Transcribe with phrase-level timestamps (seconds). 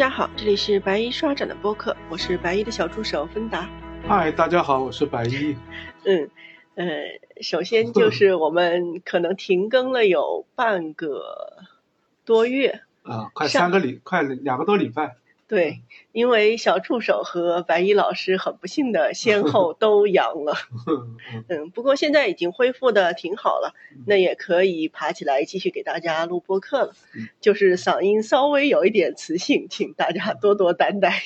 [0.00, 3.68] 家好，这里是白衣刷展的播客，我是白衣的小助手芬达。
[4.08, 5.54] 嗨，大家好，我是白衣。
[6.06, 6.30] 嗯，
[6.74, 6.86] 呃，
[7.42, 11.58] 首先就是我们可能停更了有半个
[12.24, 15.16] 多月， 啊，快三个礼，快两个多礼拜。
[15.50, 15.82] 对，
[16.12, 20.54] 因为小助手和白衣老师很不幸的先后都阳了。
[21.50, 23.74] 嗯，不过现在已经恢复的挺好了，
[24.06, 26.92] 那也可以爬起来继续给大家录播客了。
[27.40, 31.20] 就是嗓音稍微有一点磁性，请大家多多担待。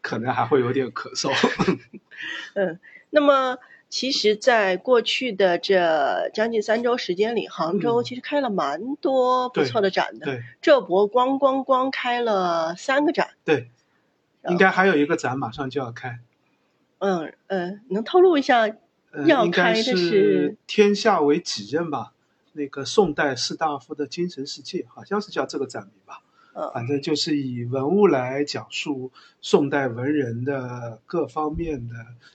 [0.00, 1.30] 可能还会有点咳嗽。
[2.54, 3.58] 嗯，那么
[3.88, 10.26] 其实，在过去的这将近三周时间里，杭州其实开了蛮多不错的展的。
[10.26, 13.30] 对，浙博光光光开了三个展。
[13.44, 13.70] 对，
[14.48, 16.20] 应该还有一个展马上就要开。
[16.98, 18.68] 嗯嗯，能透露一下
[19.24, 22.12] 要开的是天下为己任吧？
[22.52, 26.22] 那个宋代士大夫的精神世界，好像是叫这个展名吧？
[26.74, 31.94] 反正就是以文物来讲述宋代文人的各方面的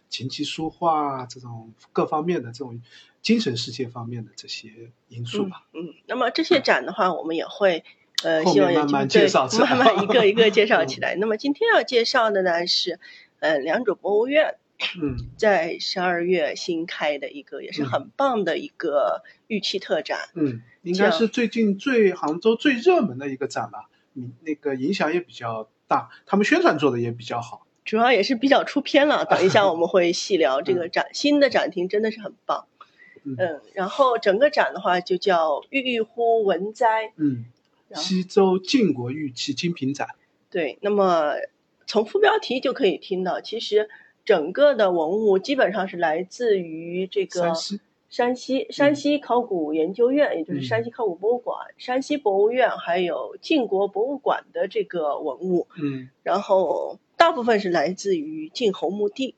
[0.09, 2.81] 琴棋书画这种各方面的这种
[3.22, 4.70] 精神世界方面的这些
[5.09, 5.66] 因素吧。
[5.73, 7.83] 嗯，那么这些展的话，我们也会
[8.23, 11.16] 呃，希望慢慢介绍，慢慢一个一个介绍 起来。
[11.16, 13.00] 那么今天要介绍的呢是
[13.39, 14.55] 呃良渚博物院，
[15.02, 20.20] 嗯， 在十二月新开的一个也是很棒的一个玉器特展。
[20.36, 23.89] 嗯，应该是最近最杭州最热门的一个展吧。
[24.16, 29.25] 嗯，那个影响也比较大，他们宣传做的也比较好，主要也是比较出片了。
[29.30, 32.66] 等一下我们会细聊这个展，新的展厅真的是很棒。
[33.23, 37.14] 嗯，然后整个展的话就叫“玉乎文哉”。
[37.17, 37.45] 嗯，
[37.95, 40.09] 西周晋国玉器精品展。
[40.50, 41.36] 对，那么
[41.88, 43.89] 从副标题就可以听到，其实
[44.25, 47.80] 整个的文物基本上是来自于这个山西。
[48.14, 59.33] 山西山西考古研究院，也就是山西考古博物馆、山西博物院，还有晋国博物馆的这个文物，嗯，然后大部分是来自于晋侯墓地。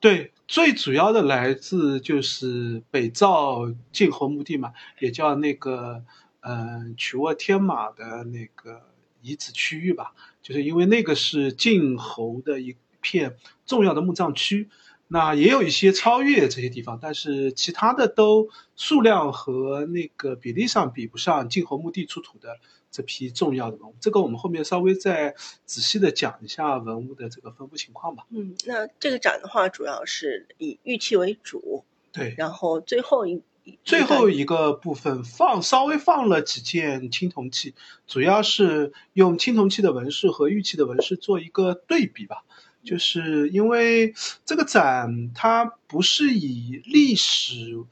[0.00, 6.04] 对，最主要的来自就是北赵晋侯墓地嘛，也叫那个
[6.40, 8.82] 嗯曲沃天马的那个
[9.22, 10.12] 遗址区域吧，
[10.42, 14.68] 就是因为那个是晋侯的一片重要的墓葬区。
[15.06, 22.58] 那也有一些超越这些地方，但是其他的都数量和那个比例上比不上晋侯墓地出土的
[22.90, 23.94] 这批重要的文物。
[24.00, 25.34] 这个我们后面稍微再
[25.66, 28.24] 仔细的讲一下文物的这个分布情况吧。
[28.30, 31.84] 嗯，那这个展的话，主要是以玉器为主。
[32.10, 32.34] 对。
[32.38, 33.42] 然后最后一
[33.84, 37.74] 最后一个部分放稍微放了几件青铜器，
[38.06, 42.44] 主要是用青铜器的纹饰和玉器的纹饰做一个对比吧。
[42.84, 44.14] 就是因为
[44.44, 47.84] 这个展它不是以历史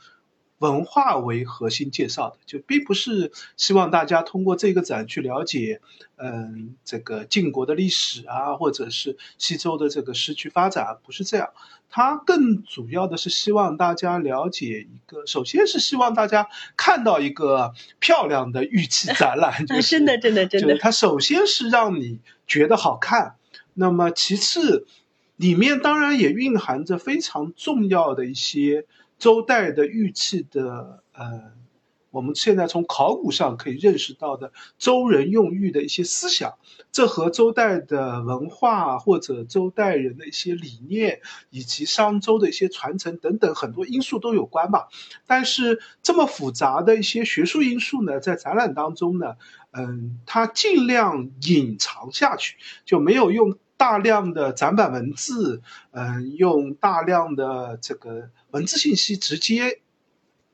[0.59, 5.81] 文化为核心介绍的，就并不是希望大家通过这个展去了解，
[6.17, 11.51] 嗯，这个晋国的历史啊，或者是西周的这个时区发展，不是这样。
[11.91, 23.35] 它更主要的是希望大家了解一个，首先是希望大家看到一个漂亮的玉器展览， 就是真的真的真的，它首先是让你觉得好看。
[23.75, 24.87] 那么其次，
[25.37, 28.87] 里面当然也蕴含着非常重要的一些
[29.19, 31.53] 周代的玉器的，呃，
[32.11, 36.59] 我们现在从考古上可以认识到的周人用玉的一些思想，
[36.93, 44.89] 这和周代的文化或者周代人的一些理念，以及商周的一些传承等等很多因素都有关吧。
[45.27, 49.37] 但是这么复杂的一些学术因素呢，在展览当中呢，
[49.73, 53.59] 嗯，它尽量隐藏下去，就没有用。
[53.75, 55.61] 大量的展板文字，
[55.91, 59.81] 嗯，用大量的这个文字信息直接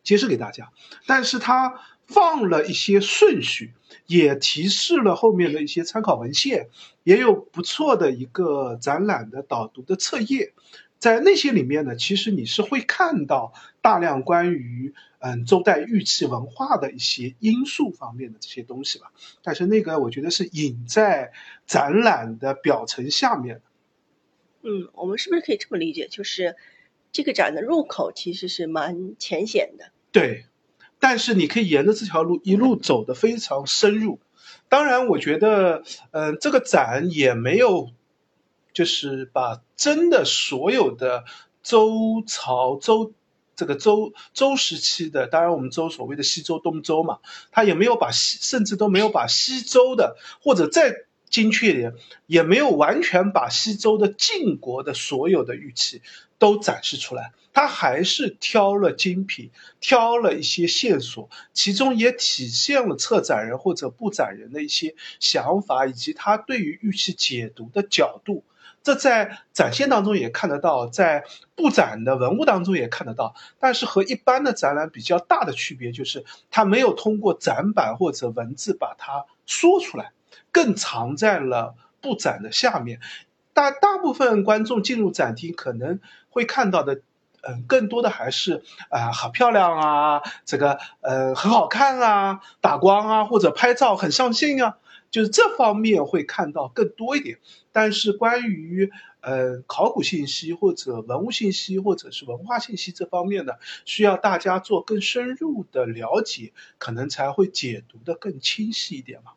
[0.03, 0.73] 揭示给大家，
[1.07, 1.75] 但是它
[2.07, 3.75] 放了一些顺序，
[4.07, 6.71] 也提示了后面的一些参考文献，
[7.05, 10.55] 也有不错的一个展览的导读的册页。
[10.99, 19.13] 在那些里面呢，其实你是会看到大量关于嗯周代玉器文化的一些因素方面的这些东西吧。
[19.43, 21.31] 但是那个我觉得是隐在
[21.67, 23.63] 展览的表层下面。
[24.63, 26.09] 嗯，我们是不是可以这么理解？
[26.09, 26.57] 就是
[27.13, 29.93] 这个展的入口其实是蛮浅显的。
[30.11, 30.47] 对，
[30.99, 34.19] 但是你可以沿着这条路一路走得非常深入。
[34.69, 37.91] 当然，我觉得嗯这个展也没有。
[38.79, 41.25] 就是把真的所有的
[41.65, 43.13] 周朝周
[43.57, 47.19] 这个周周时期的，当然我们周所谓的西周东周嘛，
[47.51, 50.95] 他也没有把西，甚至都没有把西周的或者再
[51.29, 51.95] 精确一点，
[52.27, 56.01] 也没有完全把西周的晋国的所有的玉器
[56.39, 68.45] 都展示出来，他还是挑了精品，挑了一些线索，其中也体现了策展人或者布展人的一些想法，以及他对于玉器解读的角度。
[68.89, 71.25] 这在展现当中也看得到，在
[71.55, 80.13] 布展的文物当中也看得到，但是和一般的展览比较大的区别就是，它没有通过展板或者文字把它说出来。
[80.51, 83.01] 更藏在了布展的下面，
[83.53, 86.01] 大大部分观众进入展厅可能
[86.31, 87.03] 会看到的，
[87.43, 94.79] 嗯，更多的还是啊，好漂亮啊，这个呃很好看啊，打光啊，或者拍照很上镜啊，
[95.11, 97.39] 就是这方面会看到更多一点。
[97.73, 98.91] 但是关于
[99.21, 109.33] 呃考古信息或者文物信息或者是文化信息这方面的，需要大家做更深入的了解，可能才会解读的更清晰一点嘛。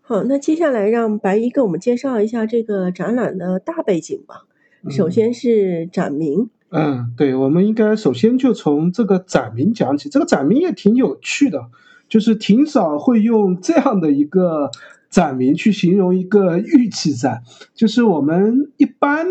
[0.00, 4.46] 好，那接下来让白衣给我们介绍一下这个展览的大背景吧。
[4.90, 6.50] 首先是展名。
[6.70, 10.08] 嗯，对，我们应该首先就从这个展名讲起。
[10.08, 11.70] 这个展名也挺有趣的，
[12.12, 14.70] 就是挺少会用这样的一个
[15.08, 17.42] 展名去形容一个玉器展。
[17.74, 19.26] 就是我们一般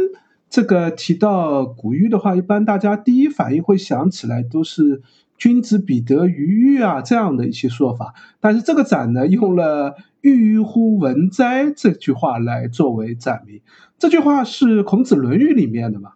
[0.50, 5.04] 这个提到古玉的话，一般大家第一反应会想起来都是。
[5.38, 13.60] 君子彼得于玉啊，这样的一些说法，但是这个展呢，用了“郁郁乎文哉”这句话来作为展名。
[13.98, 16.12] 这句话是孔子《论语》里面的嘛？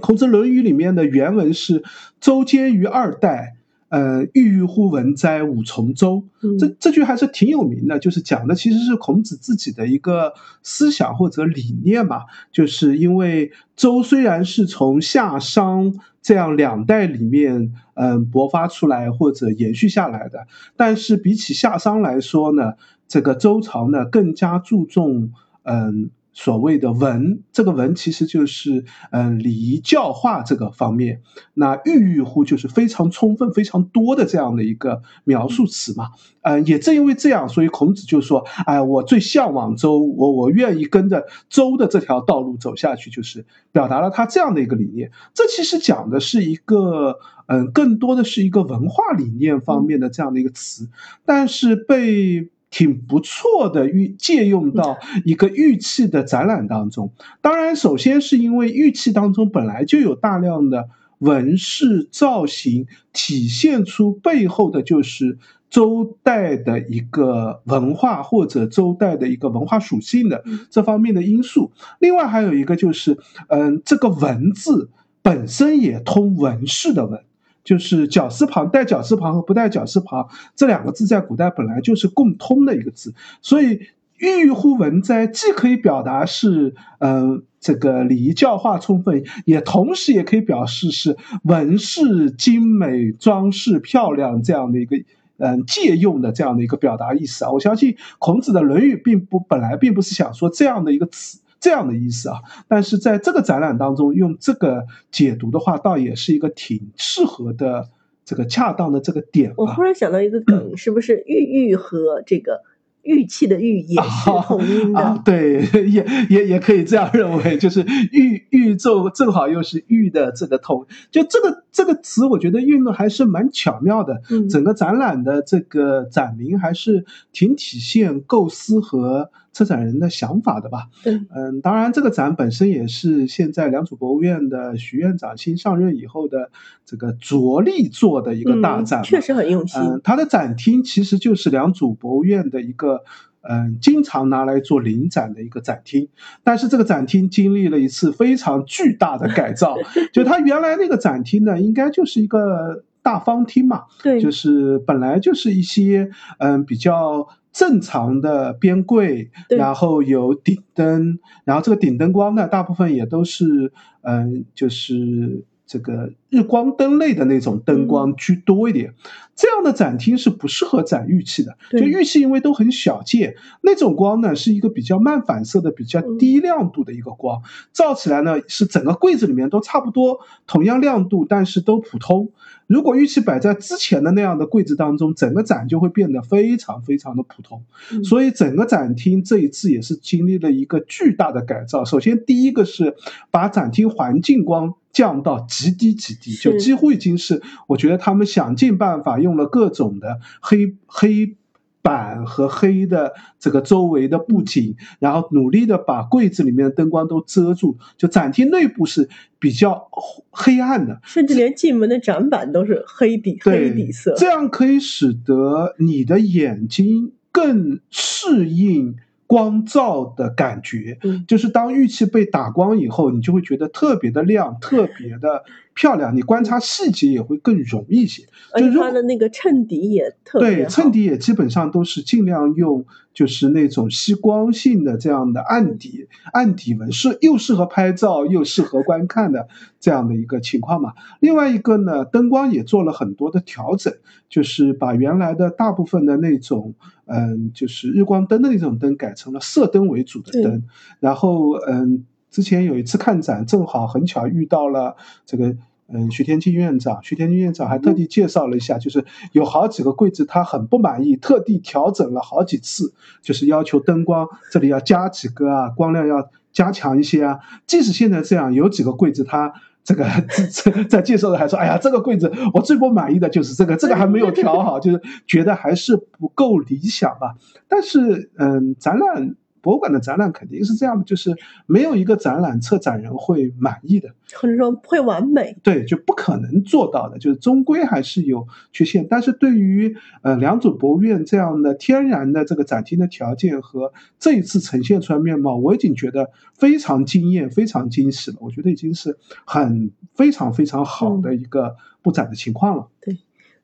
[0.00, 1.84] 孔子《论语》里面的原文是
[2.18, 3.56] ：“周监于二代。”
[3.90, 6.24] 呃，郁郁乎文哉，吾从周。
[6.58, 10.32] 这这句还是挺有名的，就是讲的其实是孔子自己的一个
[10.62, 12.22] 思想或者理念嘛。
[12.50, 15.92] 就是因为周虽然是从夏商
[16.22, 20.46] 这样两代里面嗯勃发出来或者延续下来的，
[20.76, 22.74] 但是比起夏商来说呢，
[23.08, 25.32] 这个周朝呢更加注重
[25.64, 26.10] 嗯。
[26.32, 31.22] 所谓的文，这个文其实就是嗯礼仪教化这个方面。
[31.54, 36.10] 那郁郁乎就是非常充分、非常多的这样的一个描述词嘛。
[36.42, 45.10] 嗯，也正因为这样，所以孔子就说：“哎，我最向往周，我我愿意跟着周的这条道路走下去。”就是表达了他这样的一个理念。
[45.34, 50.88] 这其实讲的是一个嗯，更多的是一个文化理念方面的这样的一个词，
[51.26, 52.48] 但是被。
[52.70, 57.12] 挺不错的，玉借用到一个玉器的展览当中。
[57.40, 60.88] 当然，首先是因为玉器当中本来就有大量的
[61.18, 65.38] 纹饰造型，体现出背后的就是
[65.68, 71.72] 周代的一个文化或者周代的一个文化属性的这方面的因素。
[71.98, 73.18] 另外还有一个就是，
[73.48, 74.90] 嗯，这个文字
[75.22, 77.20] 本身也通文饰的文。
[77.62, 83.80] 就是绞丝旁带绞丝旁和不带绞丝旁这两个字在古代本来就是共通的一个字，所以
[84.18, 94.96] 郁郁乎文哉既可以表达是嗯这个礼仪教化充分，也同时也可以表示是纹饰精美、装饰漂亮这样的一个
[95.38, 97.50] 嗯借用的这样的一个表达意思啊。
[97.50, 101.38] 我相信孔子的《论语》并不本来并不是想说这样的一个词。
[101.60, 107.88] 这样的意思啊，但是在这个展览当中用这个解读的话，倒也是一个挺适合的
[108.24, 109.52] 这个恰当的这个点。
[109.56, 112.62] 我忽然想到一个梗，是不是玉玉和这个？
[113.02, 117.80] 玉器的玉也是同音的，对， 也也也可以这样认为，就是
[118.12, 124.20] 玉玉正正好又是玉的这个同，就这个这个词，我觉得运用还是蛮巧妙的。
[124.30, 130.88] 嗯，整个展览的这个展名还是挺体现构思和策展人的想法的吧。
[131.02, 136.50] 对，嗯，当然这个展本身也是现在良渚博物院的徐院长新上任以后的
[136.84, 139.80] 这个着力做的一个大展，确实很用心。
[139.80, 143.04] 嗯，它的展厅其实就是良渚博物院的一个。
[143.42, 146.06] 嗯，经常拿来做临展的一个展厅，
[146.44, 149.78] 但是这个展厅经历了一次非常巨大的改造。
[150.12, 165.44] 就它原来那个展厅呢，应该就是一个大方厅嘛，对，就是本来就是一些嗯比较正常的边柜，然后有顶灯，然后这个顶灯光呢，大部分也都是嗯就是。
[165.70, 168.92] 这个日光灯类的那种灯光居多一点，
[169.36, 171.56] 这样的展厅是不适合展玉器的。
[171.70, 177.40] 就玉器因为都很小件，那种光呢是一个比较慢反射的、比较低亮度的一个光，
[177.72, 182.32] 照起来呢是整个柜子里面都差不多同样亮度，但是都普通。
[182.66, 187.62] 如果玉器摆在之前的那样的柜子当中，整个展就会变得非常非常的普通。
[188.02, 191.84] 所以整个展厅这一次也是经历了一个巨大的改造。
[191.84, 192.96] 首先第一个是
[193.30, 201.36] 把展厅环境光降到极低极低，就几乎已经是我觉得他们想尽办法用了各种的黑黑
[201.82, 209.88] 板和黑的这个周围的布景，然后努力的把柜子里面的灯光都遮住，就展厅内部是比较
[210.30, 218.96] 黑暗的，甚至连进门的展板都是黑底黑底色，这样可以使得你的眼睛更适应。
[219.30, 226.16] 光照的感觉，就是当玉器被打光以后，你就会觉得特别的亮，特别的漂亮。
[226.16, 228.24] 你观察细节也会更容易一些。
[228.56, 232.84] 就它的那个衬底也特别对，衬底也基本上都是尽量用，
[233.14, 239.46] 就是那种吸光性的这样的暗底，暗底纹是又适合拍照又适合观看的
[239.78, 240.94] 这样的一个情况嘛。
[241.20, 243.94] 另外一个呢，灯光也做了很多的调整，
[244.28, 246.74] 就是把原来的大部分的那种。
[247.12, 250.62] 嗯，就是日光灯的那种灯改成了射灯为主的灯，
[251.00, 254.94] 然后嗯，之前有一次看展，正好很巧遇到了
[255.26, 255.56] 这个
[255.88, 267.40] 嗯徐天庆院长，徐天庆院长还特地介绍了一下，就是有好几个柜子他很不满意，特地调整了好几次，就是要求灯光这里要加几个啊，光亮要加强一些啊。
[267.66, 269.52] 即使现在这样，有几个柜子他。
[269.82, 270.06] 这个
[270.52, 277.34] 这在介绍的还说，哎呀，这个柜子我最不满意的就是这个，这个还没有调好， 就是觉得还是不够理想吧。
[277.68, 279.36] 但是，嗯，展览。
[279.62, 281.36] 博物馆的展览肯定是这样的，就是
[281.66, 289.06] 没有一个展览策展人会满意的，或者说会完美，对，就不可能做到的，就是终归还是有缺陷。
[289.08, 298.38] 但是对于呃良渚博物院这样的天然的这个展厅的条件和这一次呈现出来面貌，我已经觉得非常惊艳、非常惊喜了。
[298.40, 302.88] 我觉得已经是很非常非常好的一个布展的情况了。
[303.00, 303.18] 对。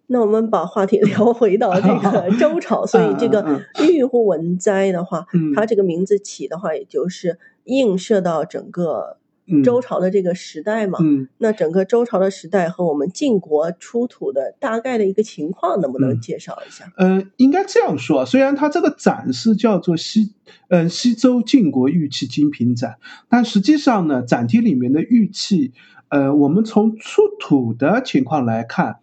[0.08, 9.18] 那我们把话题 聊回到这个 周朝，所以这个玉户文斋的话，它这个名字起的话，也就是映射到整个
[9.64, 10.98] 周朝的这个时代嘛。
[11.38, 16.92] 那整个周朝的时代和我们晋国出土的大概的一个情况，能不能介绍一下？
[16.98, 20.34] 嗯，应该这样说，虽然它这个展是叫做西
[20.68, 22.96] 嗯西周晋国玉器精品展，
[23.28, 25.72] 但实际上呢，展厅里面的玉器，
[26.08, 28.98] 呃，我们从出土的情况来看。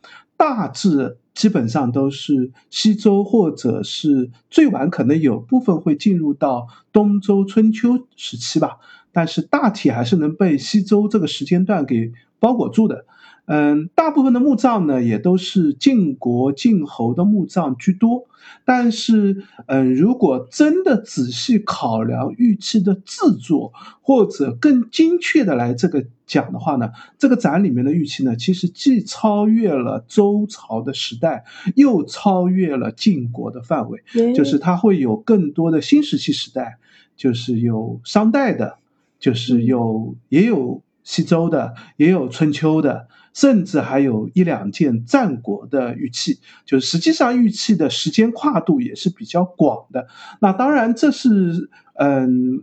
[0.46, 8.80] 大致基本上都是西周，或者是最晚可能有部分会进入到东周春秋时期吧，
[9.14, 13.06] 但是大体还是能被西周这个时间段给包裹住的。
[13.46, 18.26] 嗯，大部分的墓葬呢，也都是晋国晋侯的墓葬居多。
[18.66, 23.72] 但是，嗯，如果真的仔细考量玉器的制作，
[24.02, 36.80] 或者更精确的来这个讲的话呢，这个展里面的玉器呢，其实既超越了周朝的时代，又超越了晋国的范围，就是它会有更多的新石器时代，
[37.16, 38.78] 就是有商代的，
[39.20, 43.08] 就是有也有西周的，也有春秋的。
[43.34, 46.38] 甚至还有一两件战国的玉器，
[46.68, 50.08] 就是实际上玉器的时间跨度也是比较广的。
[50.40, 52.62] 那当然，这是嗯，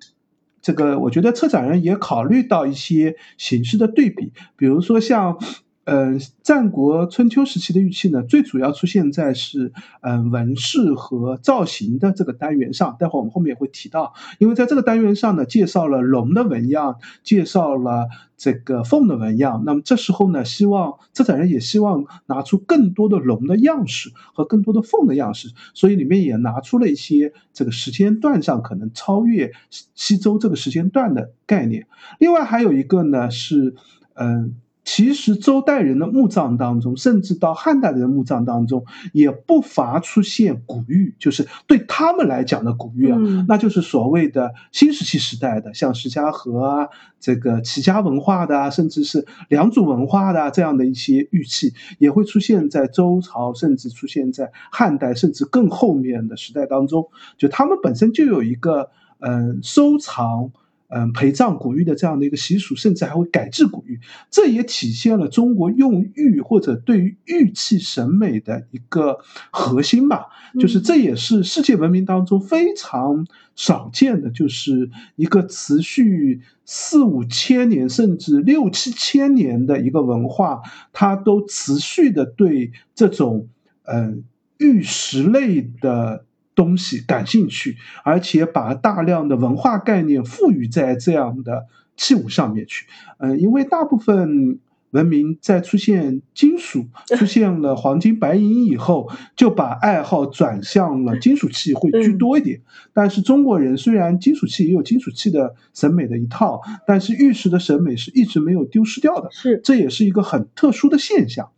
[0.62, 5.38] 这个我觉得策展人也考虑到一些形式的对比，比如说像。
[5.84, 9.72] 嗯，战国春秋时期的玉器呢，最主要出现在是
[10.02, 12.96] 嗯纹饰和造型的这个单元上。
[12.98, 18.06] 待会儿我们后面也会提到，因为在这个单元上呢，介绍了龙的纹样，介绍了
[18.36, 19.64] 这个凤的纹样。
[19.64, 29.50] 那么这时候呢，希望策展人也希望拿出更多的龙的样式和更多的凤的样式，所以里面也拿出了一些这个时间段上可能超越
[29.94, 31.88] 西周这个时间段的概念。
[32.18, 33.74] 另外还有一个呢是
[34.14, 34.54] 嗯。
[34.82, 46.88] 其实周代人的墓葬当中，甚至到汉代人的墓葬当中，也不乏出现古玉，就是对他们来讲的古玉啊，那就是所谓的新石器时代的，像石家河啊，
[47.20, 57.06] 这个齐家文化的啊，甚至是良渚文化的啊这样的一些玉器，也会出现在周朝，甚至出现在汉代，甚至更后面的时代当中，
[57.36, 60.50] 就他们本身就有一个嗯收藏。
[60.92, 69.20] 嗯，陪葬古玉的这样的一个习俗，甚至还会改制古玉，这也体现了中国用玉或者对于玉器审美的一个
[69.52, 70.26] 核心吧。
[70.58, 80.60] 就是这也是世界文明当中非常少见的，就是一个持续四五千年甚至六七千年的一个文化，
[80.92, 83.46] 它都持续的对这种
[83.84, 84.24] 嗯
[84.58, 86.24] 玉石类的。
[86.54, 91.66] 东西感兴趣，而且把大量的文化概念赋予在这样的
[91.96, 92.86] 器物上面去。
[93.18, 94.58] 嗯，因为大部分
[94.90, 102.60] 文明在出现金属、 出现了黄金、白银以后，就把爱好转向了金属器会居多一点。
[102.92, 109.30] 但是中国人虽然金属器也有金属器的审美的一套，但是玉石的审美是一直没有丢失掉的。
[109.30, 111.50] 是，这也是一个很特殊的现象。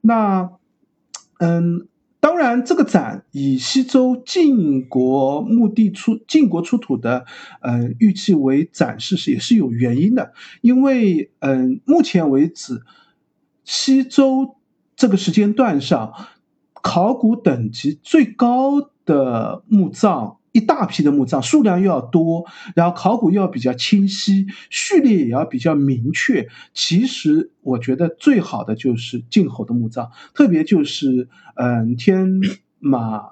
[0.00, 0.50] 那，
[1.38, 1.86] 嗯。
[2.20, 7.24] 当然，这个展以西周晋国墓地出晋国出土的
[7.62, 12.82] 呃玉器为展示是也是有原因的，因为嗯，目前为止，
[13.64, 14.56] 西周
[14.94, 16.12] 这个时间段上，
[16.74, 20.36] 考古等级最高的墓葬。
[20.52, 26.48] 一大批的墓葬，数量又要多，然后考古又要比较清晰，序列也要比较明确。
[26.74, 32.40] 其实我觉得最好的就是晋侯的墓葬，特别就是嗯天
[32.80, 33.22] 马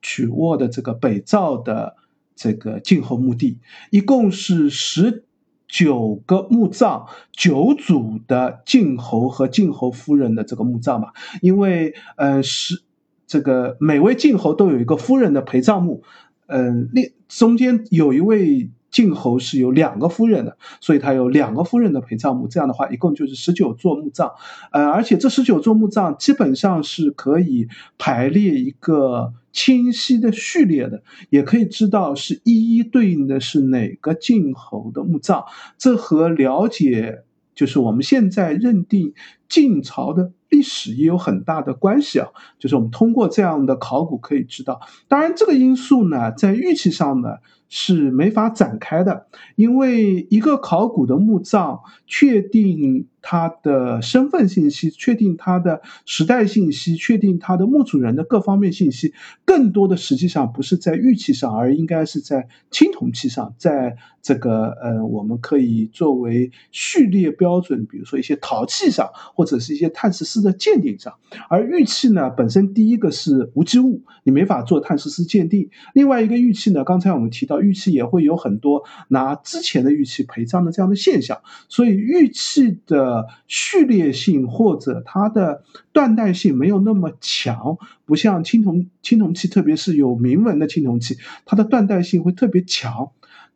[0.00, 1.96] 曲沃的这个北赵的
[2.36, 3.58] 这个晋侯墓地，
[3.90, 5.24] 一共是十
[5.66, 11.08] 九个墓葬，九组的晋侯和晋侯夫人的这个墓葬嘛，
[11.42, 12.82] 因为嗯是
[13.26, 16.04] 这个每位晋侯都有一个夫人的陪葬墓。
[16.48, 22.48] 嗯，另中间有一位晋侯是有两个夫人的，所以他有两个夫人的陪葬墓。
[22.48, 24.32] 这样的话，一共就是十九座墓葬。
[24.72, 35.44] 呃，而且这十九座墓葬基本上是可以排列一个清晰的序列的，也可以知道是一一对应的是哪个晋侯的墓葬。
[35.76, 37.24] 这和了解
[37.54, 39.12] 就是我们现在认定
[39.50, 40.32] 晋朝的。
[40.48, 42.28] 历史也有很大的关系啊，
[42.58, 47.36] 就是我们通过这样的考古可以知道，当然这个因素呢，在玉器上呢。
[47.68, 59.12] 是没法展开的，因为一个考古的墓葬，确定它的身份信息，确定它的时代信息，确定它的墓主人的各方面信息，
[59.44, 71.12] 更多的实际上不是在玉器上，而应该是在青铜器上，在这个呃，我们可以作为序列标准，比如说一些陶器上，或者是一些碳十四的鉴定上。
[71.50, 77.57] 而玉器呢，本身第一个是无机物，你没法做碳十四鉴定；另外一个玉器呢，刚才我们提到。
[77.60, 85.62] 玉器也会有很多拿之前的玉器陪葬的这样的现象，所以玉器的序列性或者它的
[85.92, 93.10] 断代性没有那么强，不像青铜青铜器，特别是有铭文的青铜器，它的断代性会特别强。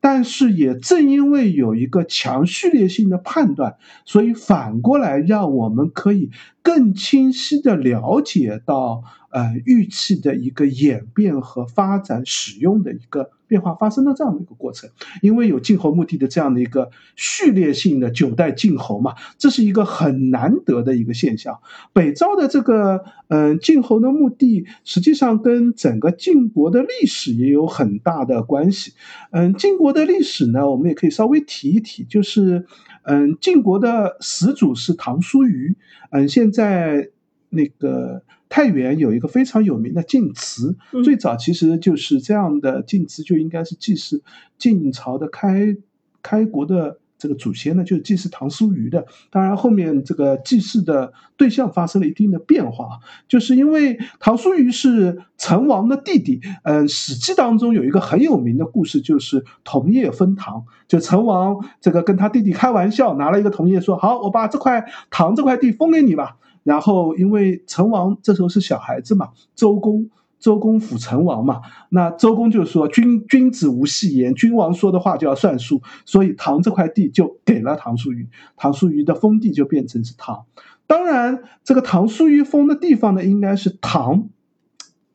[0.04, 6.30] 但是也正因为有一个强序列性的判断，所以反过来让我们可以
[6.61, 9.04] 更清晰的了解到。
[9.32, 14.90] 呃，玉器的一个演变和发展，使用的一个变化发生的这样的一个过程，
[15.23, 21.58] 因为有晋侯墓地的这样的一个序列性的九代晋侯嘛，这是一个很难得的一个现象。
[21.95, 28.92] 北赵的这个嗯晋侯的墓地，实际上跟整个晋国的历史也有很大的关系。
[29.30, 32.66] 嗯，晋国的历史呢，我们也可以稍微提一提，就是
[33.04, 35.75] 嗯晋国的始祖是唐叔虞，
[36.10, 37.08] 嗯，现在
[37.52, 38.23] 那个。
[38.54, 44.23] 太原有一个非常有名的晋祠，最早其实就是这样的晋祠，就应该是祭祀
[44.58, 45.75] 晋朝的开
[46.23, 49.06] 开国的这个祖先呢，就是祭祀唐叔虞的。
[49.30, 56.43] 当然后面这个祭祀的对象发生了一定的变化，就是因为唐叔虞是成王的弟弟。
[56.65, 60.62] 嗯，《史记》当中有一个很有名的故事，就是桐叶分唐。
[60.86, 80.47] 就成王这个跟他弟弟开玩笑，拿了一个桐叶说：“好，我把这块唐这块地封给你吧。”然后，因为成王这时候是小孩子嘛，周公，周公辅成王嘛，那周公就说：“君君子无戏言，君王说的话就要算数。”所以唐这块地就给了唐叔虞，唐叔虞的封地就变成是唐。
[80.87, 84.29] 当然，这个唐叔虞封的地方呢，应该是唐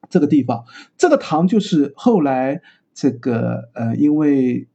[0.10, 0.66] 这个地方。
[0.98, 2.62] 这个唐就是后来
[2.94, 4.68] 这个呃，因为。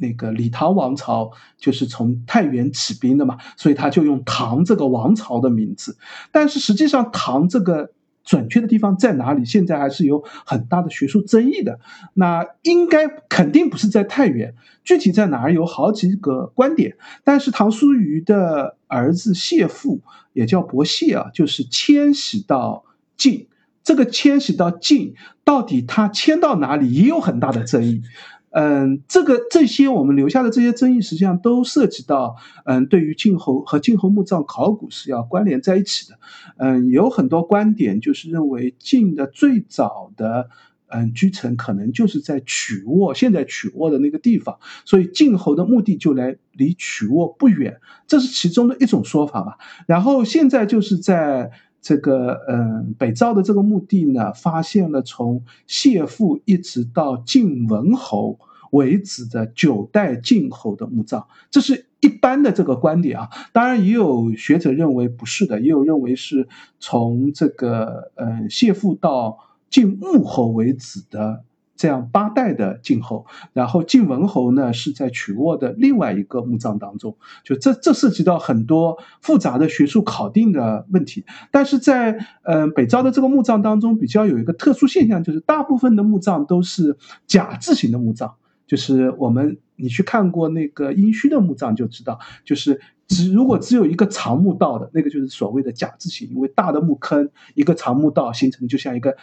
[0.00, 5.96] 那个李唐王朝就是从太原起兵的嘛，所以他就用唐这个王朝的名字。
[6.32, 7.90] 但是实际上，唐这个
[8.24, 9.44] 准确的地方在哪里？
[9.44, 11.80] 现在还是有很大的学术争议的。
[12.14, 16.96] 那应该肯定不是在太原，具体在哪儿有好几个观点。
[17.24, 20.00] 但是唐叔虞的儿子谢父，
[20.32, 22.84] 也叫伯谢啊，就是迁徙到
[23.16, 23.48] 晋。
[23.82, 28.02] 这个迁徙到晋，到底他迁到哪里，也有很大的争议。
[28.50, 36.18] 嗯，这个这些我们留下的这些争议，实际上都涉及到，嗯，对于晋侯和晋侯墓葬考古是要关联在一起的。
[36.56, 40.48] 嗯，有很多观点就是认为晋的最早的
[40.86, 49.58] 嗯居城可能就是在曲沃，现在曲沃的那个地方，所以晋侯的墓地就来离曲沃不远，这是其中的一种说法吧。
[49.86, 51.50] 然后现在就是在。
[51.80, 58.38] 这个嗯，北赵的这个墓地呢，发现了从谢父一直到晋文侯
[58.72, 63.28] 为止的九代晋侯的墓葬，这是一般的这个观点啊。
[63.52, 69.38] 当然，也有学者认为不是的，也有认为是从这个嗯谢父到
[69.70, 71.44] 晋穆侯为止的
[71.78, 81.24] 这样八代的晋侯，然后晋文侯呢是在曲沃的另外一个墓葬当中，就这这涉及到很多复杂的学术考定的问题。
[81.52, 86.96] 但是在嗯北朝的这个墓葬当中，比较有一个特殊现象，就是大部分的墓葬都是
[87.28, 88.32] 甲字形的墓葬，
[88.66, 99.16] 就是我们你去看过那个殷墟的墓葬就知道，就是只如果只有一个长墓道的那个就是所谓的甲字形，因为大的墓坑一个长墓道形成就像一个。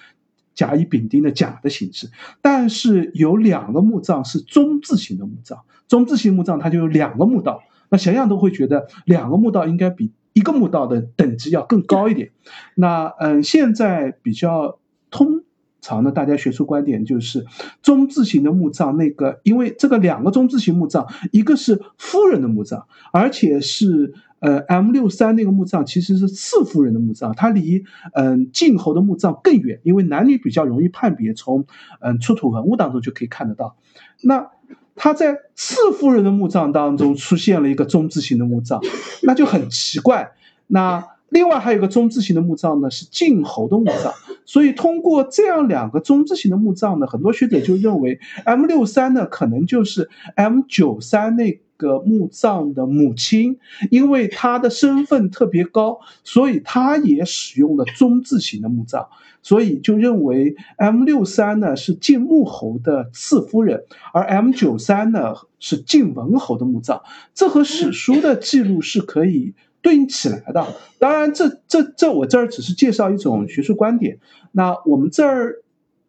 [0.55, 2.09] 甲乙丙丁的甲的形式，
[2.41, 12.31] 但是有两个墓葬是中字形的墓葬，中字形墓葬它就有两个墓道，那想想都会觉得两个墓道应该比一个墓道的等级要更高一点。
[12.73, 14.79] 那嗯，现在比较
[15.11, 15.43] 通
[15.85, 17.45] 常的大家学术观点就是
[17.81, 24.13] 中字形的墓葬，那个因为这个两个中字形墓葬，一个是夫人的墓葬，而且是。
[24.39, 31.65] 呃，M 六三那个墓葬其实是次夫人的墓葬，它离嗯晋侯的墓葬更远，因为男女比较容易判别，从
[31.99, 33.75] 嗯出土文物当中就可以看得到。
[34.21, 34.51] 那
[34.95, 38.79] 他在次夫人的墓葬当中出现了一个中字形的墓葬，
[39.23, 40.33] 那就很奇怪。
[40.67, 44.13] 那另外还有一个中字形的墓葬呢，是晋侯的墓葬。
[44.45, 51.59] 所以通过这样两个中字形的墓葬呢，很多学者就认为 M 六三呢可能就是 M 九三那。
[51.77, 53.59] 个墓葬的母亲，
[53.91, 59.09] 因为她的身份特别高，所以她也使用了中字形的墓葬，
[59.41, 67.01] 所以就认为 M 六三呢是晋穆侯的次夫人，而 M 九三呢是晋文侯的墓葬，
[67.33, 69.53] 这和史书的记录是可以
[69.85, 70.65] 对应起来的。
[70.97, 74.17] 当然，这这这我这儿只是介绍一种学术观点，
[74.51, 75.61] 那我们这儿。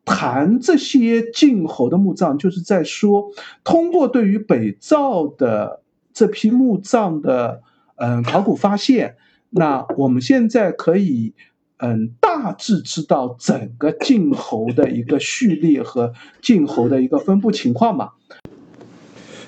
[0.09, 3.33] 谈这些晋侯的墓葬，就是在说，
[3.65, 5.83] 通过对于北赵的
[6.15, 7.61] 这批墓葬的
[7.97, 9.17] 嗯考古发现，
[9.51, 11.35] 那我们现在可以
[11.79, 18.11] 嗯大致知道整个晋侯的一个序列和晋侯的一个分布情况嘛。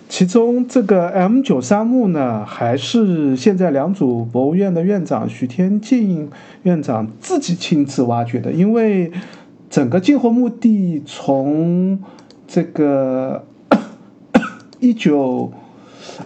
[0.09, 6.29] 其中这个 M 九三墓呢，还是现在良渚博物院的院长徐天进
[6.63, 9.13] 院长自己亲自挖掘的，因为。
[9.71, 11.99] 整个晋侯墓地从
[12.47, 13.45] 这个
[14.81, 15.53] 一九，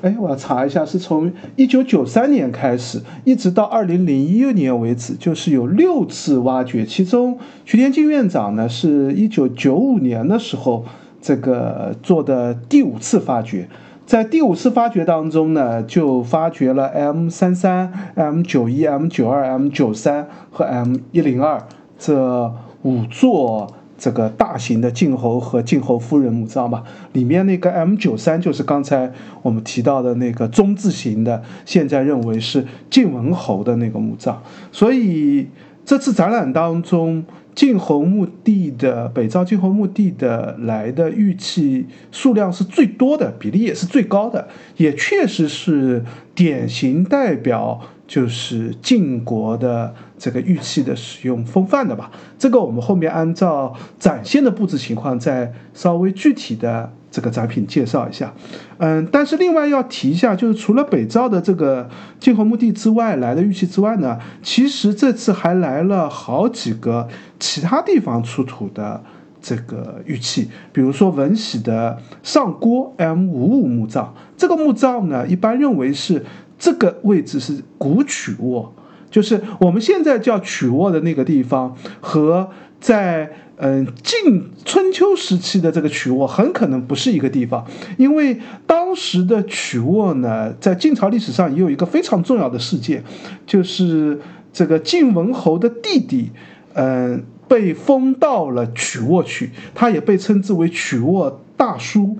[0.01, 6.87] 哎，我要查一下，是从一九九三年开始，一直到二零零一年为止，就是有六次挖掘。
[6.87, 10.85] 其中徐天进院长呢，是一九九五年的时候
[11.23, 13.67] 这个做的第五次发掘。
[14.05, 21.63] 在第五次发掘当中呢，就发掘了 M 三三、M 九一、M 九二、M 九三和 M 一零二
[21.99, 22.53] 这。
[22.85, 26.83] 五座这个大型的晋侯和晋侯夫人墓葬吧，
[27.13, 34.43] 里面那个 M 九三就是刚才我们提到的那个中字形的，现在认为是晋文侯的那个墓葬。
[34.73, 35.47] 所以
[35.85, 47.81] 这次展览当中，晋侯墓地的北赵晋侯墓地的来的玉器数量是最多的，比例也是最高的，也确实是典型代表。
[48.05, 52.09] 就是晋国的这个玉器的使用风范的吧，
[52.39, 58.33] 这个我们后面按照展现的布置情况再稍微具体的这个展品介绍一下。
[58.79, 67.09] 嗯，但是另外要提一下，就是除了北赵的这个晋侯墓地之外来的玉器之外呢，其实这次还来了好几个
[67.41, 69.03] 其他地方出土的
[69.41, 76.25] 这个玉器，比如说文喜的上郭 M 五五墓葬，这个墓葬呢一般认为是。
[76.63, 78.73] 这个位置是古曲沃，
[79.13, 82.49] 就是我们现在叫曲沃的那个地方，和
[82.81, 87.65] 在嗯晋春秋时期的这个曲沃很可能不是一个地方，
[87.99, 93.05] 因为当时的曲沃呢，在晋朝历史上也有一个非常重要的事件，
[93.47, 94.19] 就是
[94.53, 96.31] 这个晋文侯的弟弟，
[96.73, 102.17] 嗯，被封到了曲沃去，他也被称之为曲沃大叔，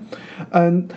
[0.51, 0.87] 嗯。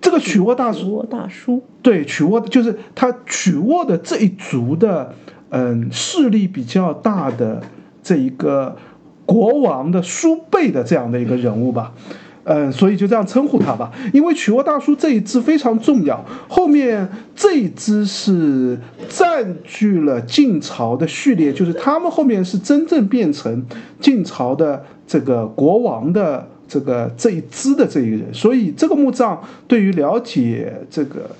[0.00, 5.14] 这个曲沃大叔，大叔对曲沃，就是他曲沃的这一族的，
[5.50, 7.62] 嗯，势力比较大的
[8.02, 8.76] 这一个
[9.24, 11.92] 国王的叔辈的这样的一个人物吧，
[12.44, 13.92] 嗯，所以就这样称呼他吧。
[14.12, 18.78] 因为曲沃大叔这一支非常重要，后面这一支是
[19.08, 23.64] 占据了晋朝的序列，就是他们后面是真正变成
[24.00, 26.48] 晋朝的这个国王的。
[26.66, 31.30] 这个这一支的这一人，所以这个墓葬对于了解这个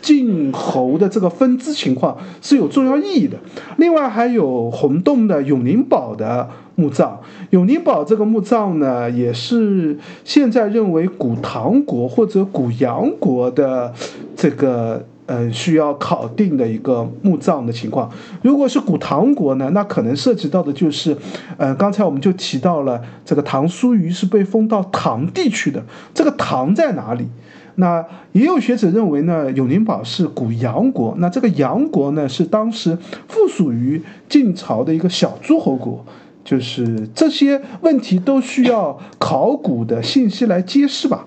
[0.00, 3.36] 晋侯的这个分支情况是有重要意义的。
[3.76, 7.18] 另外还有洪洞的永宁堡的墓葬，
[7.50, 13.92] 永宁堡这个墓葬呢，也是现在认为古唐国或者古杨国的
[14.34, 18.10] 这个嗯，需要考定的一个墓葬的情况。
[18.42, 21.16] 如果是古唐国呢，那可能涉及到的就是，
[21.56, 27.28] 呃，刚才我们就提到了这个唐叔虞是被封到唐地去的，这个唐在哪里？
[27.80, 36.04] 那也有学者认为呢，永宁堡是古杨国，那这个杨国呢是当时附属于晋朝的一个小诸侯国，
[36.44, 41.26] 就是这些问题都需要考古的信息来揭示吧。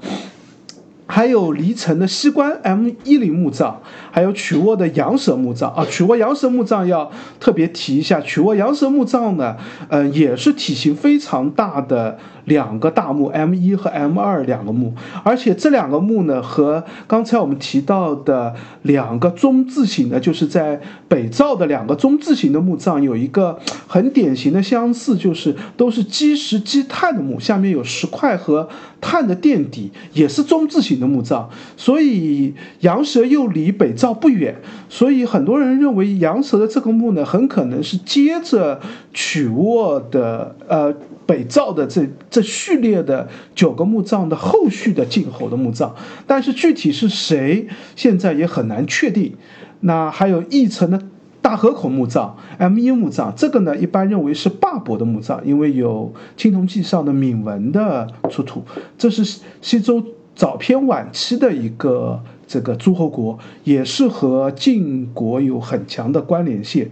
[1.05, 3.75] 还有离城的西关 M 一零墓葬，
[4.09, 5.85] 还有曲沃的羊舌墓葬啊。
[5.89, 9.57] 曲沃羊舌墓葬要特别提一下，曲沃羊舌墓葬呢，
[9.89, 12.17] 嗯，也是体型非常大的。
[12.45, 28.67] 两个大墓 M 一和 M 二两个墓，而且这两个墓呢，和刚才我们提到的两个中字形的，就是在北赵的两个中字形的墓葬有一个很典型的相似，就是都是积石积炭的墓，下面有石块和
[28.99, 31.49] 炭的垫底，也是中字形的墓葬。
[31.77, 34.55] 所以羊舌又离北赵不远，
[34.89, 38.81] 所以很多人认为羊舌的这个墓呢，很可能是接着
[39.13, 40.93] 曲沃的呃。
[41.25, 45.95] 北赵的这这序列的九个墓葬的后续的晋侯的墓葬，
[46.27, 49.35] 但是具体是谁，现在也很难确定。
[49.81, 51.01] 那还有义城的
[51.41, 58.63] 大河口墓葬 M 一墓葬，这个呢一般认为是霸伯的墓葬，因为有《青铜器》上的铭文的出土。
[58.97, 60.03] 这是西周
[60.35, 66.89] 早偏晚期的一个这个诸侯国，也是和晋国有很强的关联性。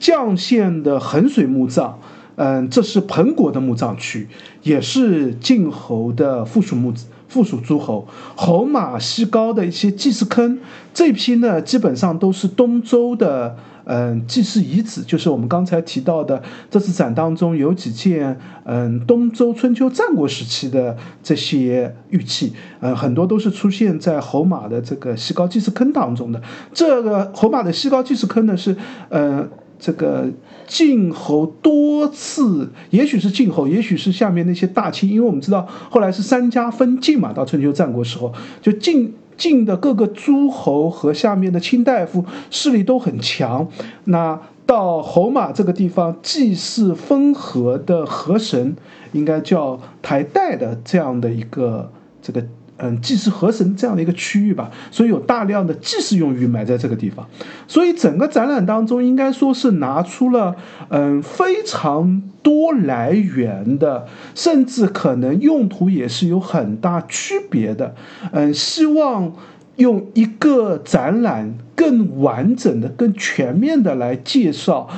[0.00, 1.98] 绛县的衡水墓葬。
[2.40, 4.28] 嗯，这是彭国的墓葬区，
[4.62, 6.94] 也是晋侯的附属墓
[7.26, 8.06] 附属诸侯。
[8.36, 10.60] 侯马西高的一些祭祀坑，
[10.94, 26.40] 这批呢基本上都是东周的嗯祭祀遗址，就是我们刚才提到的这次展当中有几件嗯东周春秋战国时期的这些玉器，嗯很多都是出现在侯马的这个西高祭祀坑当中的。
[26.72, 28.76] 这个侯马的西高祭祀坑呢是
[29.08, 29.50] 嗯。
[29.78, 30.28] 这个
[30.66, 43.68] 晋侯多次，也许是晋侯，也许是下面那些大卿，因为我们知道后来是三家分晋嘛，到春秋战国时候，就晋晋的各个诸侯和下面的卿大夫势力都很强。
[44.04, 48.76] 那到侯马这个地方祭祀封河的河神，
[49.12, 52.44] 应该叫台代的这样的一个这个。
[52.80, 57.26] 嗯，祭祀河神这样的一个区域吧，所以有大量的祭祀用于埋在这个地方，
[57.66, 60.54] 所以整个展览当中应该说是拿出了
[60.88, 67.96] 嗯非常多来源的，甚至可能用途也是有很大区别的。
[68.30, 69.32] 嗯，希望
[69.74, 74.88] 用一个展览更完整的、更全面的来介绍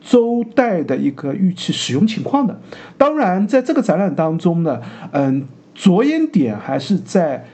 [0.00, 2.60] 周代的一个玉器使用情况的。
[2.98, 4.80] 当然，在这个展览当中呢，
[5.12, 5.46] 嗯。
[5.82, 7.46] 着眼点还是在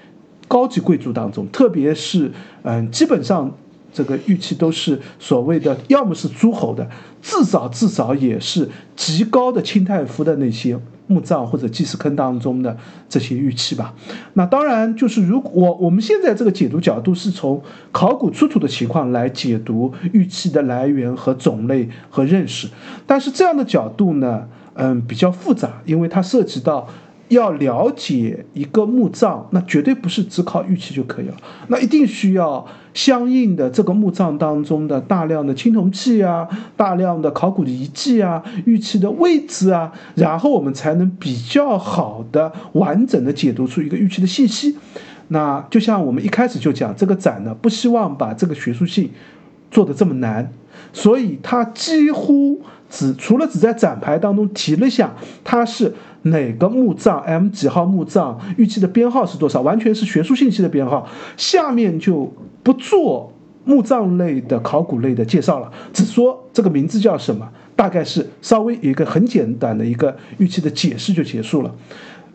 [0.48, 3.56] 高级贵族当中，特别是嗯，基本上
[3.92, 6.88] 这个玉器都是所谓的，要么是诸侯的，
[7.22, 12.76] 至少至少也是极高的清太夫的那些墓葬或者祭祀坑当中的
[13.08, 13.94] 这些玉器吧。
[14.32, 17.62] 那当然就是，如果我我们现在这个解读角度是从
[17.92, 22.66] 考古出土的情况来解读玉器的来源和种类和认识，
[23.06, 26.88] 但是这样的角度呢，嗯，比较复杂，因为它涉及到。
[27.28, 31.34] 要了解一个墓葬，那绝对不是只靠玉器就可以了，
[31.66, 44.76] 那一定需要相应的这个墓葬当中的大量的青铜器啊，大量的考古的遗迹啊，玉器的位置啊，然后我们才能比较好的完整的解读出一个玉器的信息。
[45.28, 49.10] 那就像我们一开始就讲，这个展呢不希望把这个学术性
[49.72, 50.52] 做的这么难，
[50.92, 55.12] 所以它几乎只除了只在展牌当中提了一下，
[55.42, 55.92] 它是。
[56.26, 59.60] 哪个墓葬 M 几号墓葬玉器的编号是多少？
[59.60, 61.06] 完全是学术信息的编号。
[61.36, 63.32] 下面就不做
[63.64, 71.74] 墓葬类的考古类的介绍了，只说这个名字叫什么，大概是稍微一个很简单的一个预期的解释就结束了。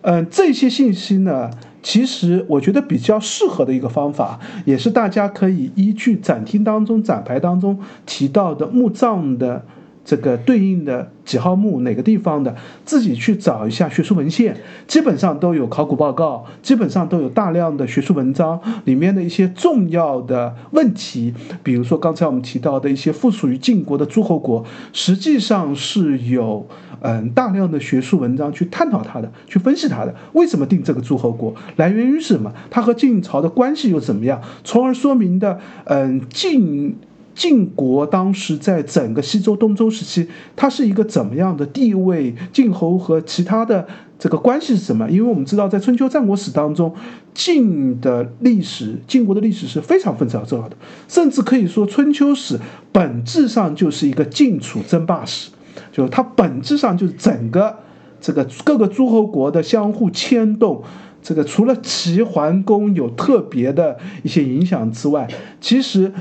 [0.01, 1.49] 嗯，这些信息呢，
[1.83, 9.63] 其实我觉得比较适合的一个方法，也是大家可以依据展厅当中展牌当中提到的墓葬的。
[10.03, 21.33] 这个对应的几号墓哪个地方的，自己去找一下学术文献，基本上都有考古报告，基本上都有大量的学术文章，里面的一些重要的问题，
[21.63, 26.67] 比如说刚才我们提到的一些附属于晋国的诸侯国，实际上是有
[27.01, 36.97] 嗯大量的学术文章去探讨它的，去分析它的，为什么定这个诸侯国，来源于什么，它和晋朝的关系又怎么样，从而说明的嗯晋。
[37.41, 42.35] 晋国当时在整个西周、东周时期，它是一个怎么样的地位？
[42.53, 43.83] 晋侯和其他的
[44.19, 45.09] 这个关系是什么？
[45.09, 46.93] 因为我们知道，在春秋战国史当中，
[47.33, 50.77] 晋的历史、晋国的历史是非常非常重要的，
[51.07, 52.59] 甚至可以说，春秋史
[52.91, 55.49] 本质上就是一个晋楚争霸史，
[55.91, 57.75] 就它本质上就是整个
[58.21, 60.83] 这个各个诸侯国的相互牵动。
[61.23, 65.27] 这个除了齐桓公有特别的一些影响之外，
[65.59, 66.11] 其实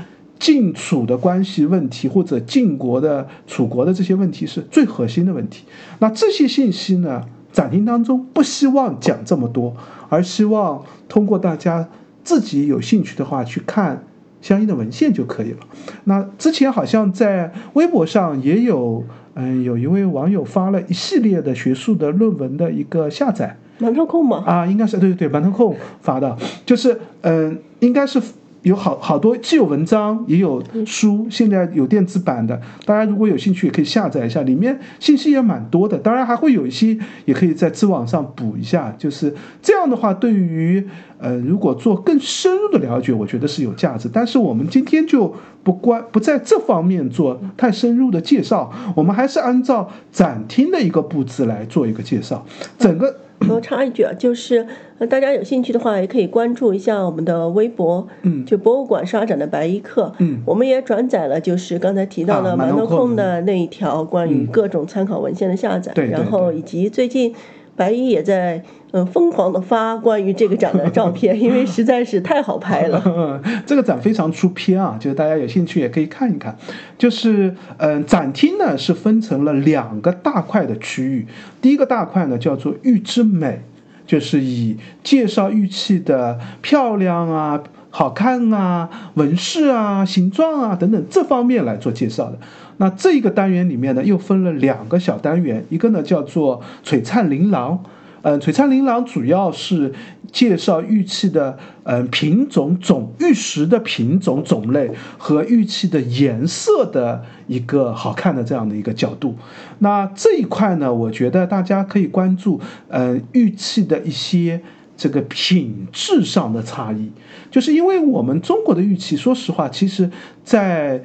[0.41, 5.65] 晋楚的关系问题或者晋国的楚国的这些问题是最核心的问题。
[5.99, 7.23] 那这些信息呢，
[7.53, 9.77] 展厅当中不希望讲这么多，
[10.09, 11.87] 而希望通过大家
[12.23, 14.03] 自己有兴趣的话去看
[14.41, 15.57] 相应的文献就可以了。
[16.05, 19.03] 那之前好像在微博上也有，
[19.35, 23.55] 嗯，有一位网友发了一系列的学术的论文的一个下载。
[23.79, 24.43] 馒头控吗？
[24.47, 28.19] 啊，应该是对对对，馒头控发的，就是嗯，应该是
[28.63, 35.97] 有好好多，既有文章也有书，现在有电子版的，大家如果有兴趣也可以下载一下，里面信息也蛮多的。
[35.97, 36.95] 当然还会有一些，
[37.25, 38.93] 也可以在知网上补一下。
[38.99, 44.07] 就是这样的话，对于呃，如果做更深入的了解，我觉得是有价值。
[44.13, 52.45] 但是我们今天就不关不在这方面做太深入的介绍，我们还是按照展厅的一个布置来做一个介绍，
[52.77, 53.15] 整个。
[53.49, 54.65] 我插一句啊，就是
[55.09, 67.33] 大家有兴趣的话，也可以关注一下我们的微博，嗯，就博物馆刷展的白衣客，嗯，我们也转载了，就是刚才提到的馒头控的那一条关于各种参考文献的下载，然后以及最近。
[67.81, 73.01] 白衣也在嗯疯狂的发关于这个展的照片，因为实在是太好拍了。
[73.65, 76.55] 这个展非常出片啊，就是大家有兴趣也可以看一看。
[76.99, 81.25] 就是嗯，展厅呢是分成了两个大块的区域，
[81.59, 83.63] 第一个大块呢叫做玉之美，
[84.05, 92.37] 就是以介绍玉器的漂亮啊、好看啊、纹饰啊、形状啊等等这方面来做介绍的。
[92.81, 97.83] 那这一个单元里面呢，又分了两个小单元，一个呢叫做璀璨琳琅，
[98.23, 99.93] 嗯，璀璨琳琅主要是
[100.31, 104.89] 介绍玉器的嗯品种种玉石的品种种类
[105.19, 109.35] 和玉器的颜色的一个好看的这样的一个角度。
[109.77, 114.59] 那这一块呢，我觉得大家可以关注嗯玉器的一些
[114.97, 117.11] 这个品质上的差异，
[117.51, 120.09] 就是因为我们中国的玉器，说实话，其实
[120.43, 121.03] 在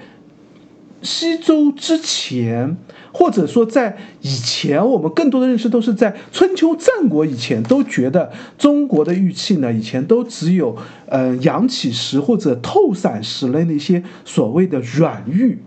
[1.06, 2.76] 西周之前，
[3.12, 10.76] 或者说在以前，我们更多的认识都是在春秋战国以前，都觉得中国的玉器呢，以前都只有
[11.08, 15.58] 呃阳起石或者透闪石类那些所谓的软玉。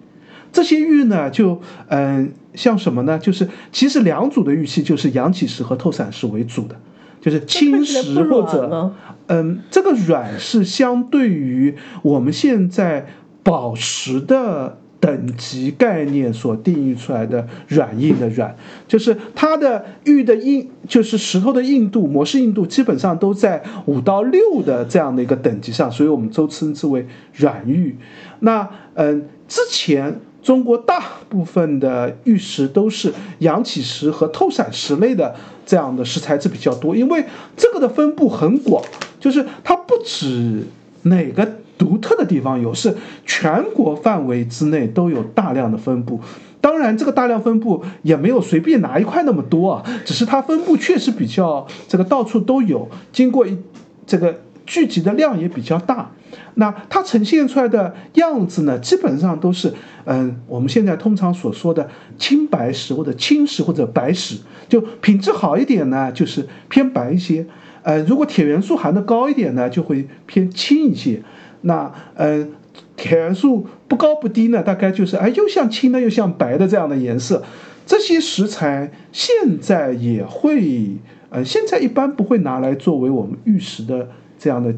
[0.51, 3.17] 这些玉呢，就嗯像什么呢？
[3.17, 6.75] 就是其实两组的玉器就是阳起石和透闪石为主的，
[7.21, 8.93] 就是青石或者
[9.27, 13.07] 嗯这个软是相对于我们现在
[13.41, 14.77] 宝石的。
[14.99, 18.53] 等级概念所定义出来的软硬的软，
[18.85, 27.97] 就是它的玉的硬，就是石头的硬度、模式硬度，基本上都在五到六的这样的一个等级上，所以我们都称之为软玉。
[28.41, 35.33] 那嗯，之前中国大部分的玉石都是阳起石和透闪石类的
[35.65, 37.23] 这样的石材质比较多，因为
[37.55, 38.83] 这个的分布很广，
[39.17, 40.63] 就是它不止
[41.03, 41.58] 哪个。
[41.79, 46.19] 独特的地方有，是全国范围之内都有大量的分布。
[46.61, 53.57] 当然，这个大量分布也没有随便拿一块那么多啊，只是它分布确实比较这个到处都有，经过一
[54.05, 56.11] 这个聚集的量也比较大。
[56.55, 64.35] 那它呈现出来的样子呢，基本上都是嗯，我们现在通常所说的青白石或者青石或者白石，
[64.67, 67.45] 就品质好一点呢，就是偏白一些；
[67.83, 71.21] 呃，如果铁元素含的高一点呢，就会偏青一些。
[71.61, 72.51] 那嗯，
[72.95, 77.43] 铁元素不高不低呢，大概就是哎，又像青的又像白的这样的颜色。
[77.85, 80.97] 这些食材现在也会，
[81.29, 84.73] 呃，现在一般不会拿来作为我们玉石的这样的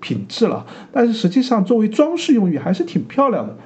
[0.00, 0.64] 品质了。
[0.92, 3.56] 但是实际上作为装饰用玉还是挺漂亮的。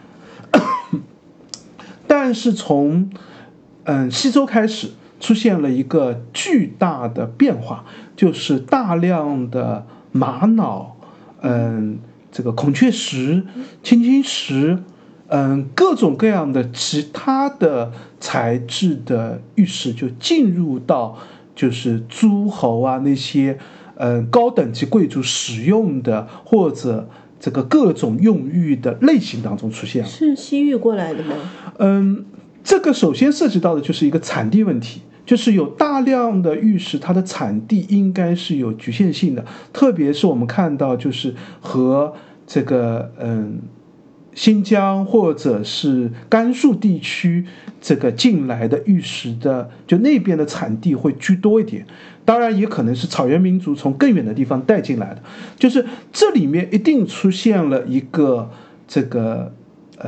[2.06, 3.10] 但是从
[3.84, 4.88] 嗯西周开始
[5.20, 7.84] 出现了一个巨大的变化，
[8.16, 10.96] 就是大量的玛瑙，
[11.42, 11.98] 嗯。
[12.36, 13.42] 这个孔雀石、
[13.82, 14.76] 青金石，
[15.28, 21.16] 嗯，各种各样的其他的材质的玉石就进入到
[21.54, 23.58] 就是诸侯啊那些
[23.94, 27.08] 嗯高等级贵族使用的或者
[27.40, 30.08] 这个各种用玉的类型当中出现了。
[30.08, 31.36] 是西域过来的吗？
[31.78, 32.26] 嗯，
[32.62, 35.00] 这个首先涉及到的就是一个产地问题。
[35.26, 42.14] 就是有大量的玉石，它的产地应该是有局限性的，特别是我们看到，就是和
[42.46, 43.60] 这个嗯
[44.34, 47.44] 新疆或者是甘肃地区
[47.80, 51.86] 这个进来的玉石的，就那边的产地会居多一点。
[52.24, 55.22] 当然，也可能是草原民族从更远的地方带进来的。
[55.58, 58.50] 就是这里面一定出现了一个
[58.86, 59.52] 这个。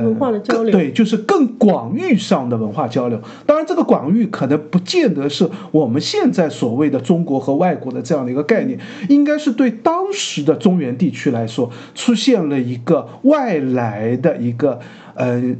[0.01, 3.21] 文化的交流，对，就是更广域上的文化交流。
[3.45, 8.79] 当然，这个广域可能不见得是我们现在所谓的中国和外国的这样的一个概念，
[9.09, 14.79] 应该是对当时的中原地区来说，出现了一个外来的一个，
[15.15, 15.55] 呃，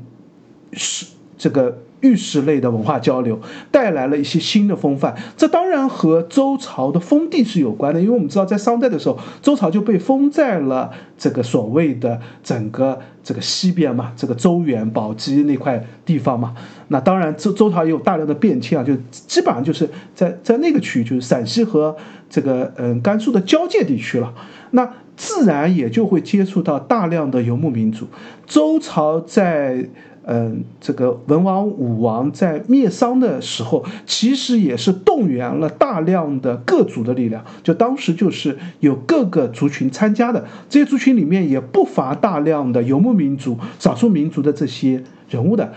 [0.73, 1.05] 是
[1.37, 1.77] 这个。
[2.01, 3.39] 玉石类的文化交流
[3.71, 16.53] 带来了一些新的风范，这当然和周朝的封地是有关的，因为我们知道在商代的时候，周朝就被封在了这个所谓的整个这个西边嘛，这个周原、宝鸡那块地方嘛。
[16.87, 21.95] 那当然，周周朝也有大量的变迁啊，就基本上就是在在那个区域，就是陕西和
[22.29, 24.33] 这个嗯甘肃的交界地区了。
[24.71, 24.89] 那
[25.19, 28.07] 自然也就会接触到大量的游牧民族。
[28.47, 29.89] 周朝在。
[30.31, 37.43] 嗯，这个文王、武王在灭商的时候，其实也是动员了大量的各族的力量。
[37.63, 45.01] 就当时就是有各个族群参加的，这些族群里面也不乏大量的游牧民族、少数民族的这些
[45.31, 45.73] 人物的，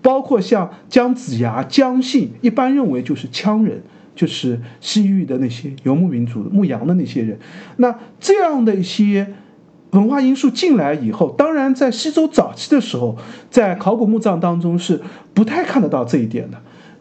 [0.00, 3.84] 包括像姜子牙、姜姓，一般认为就是羌人，
[4.14, 7.38] 就是西域的那些游牧民族、牧羊的那些人。
[7.76, 9.34] 那这样的一些。
[9.92, 13.14] 文化因素进来以后，当然在西周早期的时候，
[13.50, 14.98] 在考古墓葬当中是
[15.34, 16.56] 不太看得到这一点的。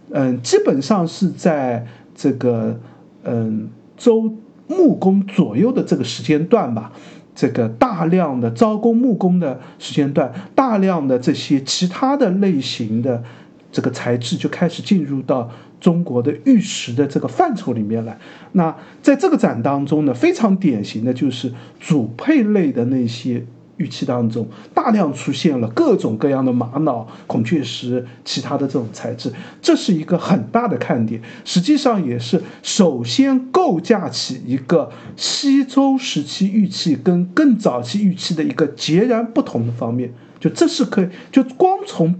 [0.09, 2.77] 嗯，基本上是在这个
[3.23, 4.35] 嗯周
[4.67, 6.91] 穆公左右的这个时间段吧，
[7.33, 13.23] 这个大量的招工木工的时间段，大量的这些其他的类型的
[13.71, 15.49] 这个材质就开始进入到。
[15.81, 18.17] 中国的玉石的这个范畴里面来，
[18.51, 23.43] 那在这个展当中呢，非常典型的就是主配类的那些
[23.77, 31.19] 玉器当中，大量出现了各种各样的玛瑙、孔雀石、其他的这种材质，这是一个很大的看点。
[31.43, 40.13] 实际上也是首先构架起一个西周时期玉器跟更早期玉器的一个截然不同的方面。
[40.39, 42.15] 就这是可以，就光从。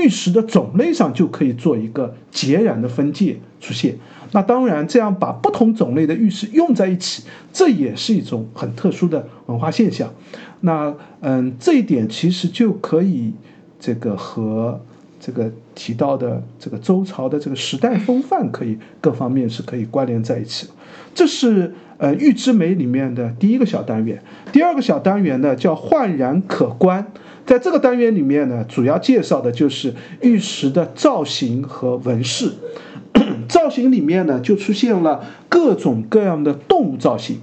[0.00, 3.96] 玉石的种类上就可以做一个截然的分界出现。
[4.32, 7.22] 那当然，这样把不同种类的玉石用在一起，
[7.52, 10.12] 这也是一种很特殊的文化现象。
[10.62, 13.32] 那嗯，这一点其实就可以
[13.78, 14.80] 这个和
[15.20, 20.66] 这个提到的这个周朝的这个时代风范可以各方面是可以关联在一起。
[21.14, 24.20] 这是呃玉之美里面的第一个小单元。
[24.52, 27.06] 第二个小单元呢叫焕然可观。
[27.46, 32.52] 在这个单元里面呢，主要介绍的就是玉石的造型和纹饰。
[33.48, 37.40] 造型里面呢，就出现了各种各样的动物造型。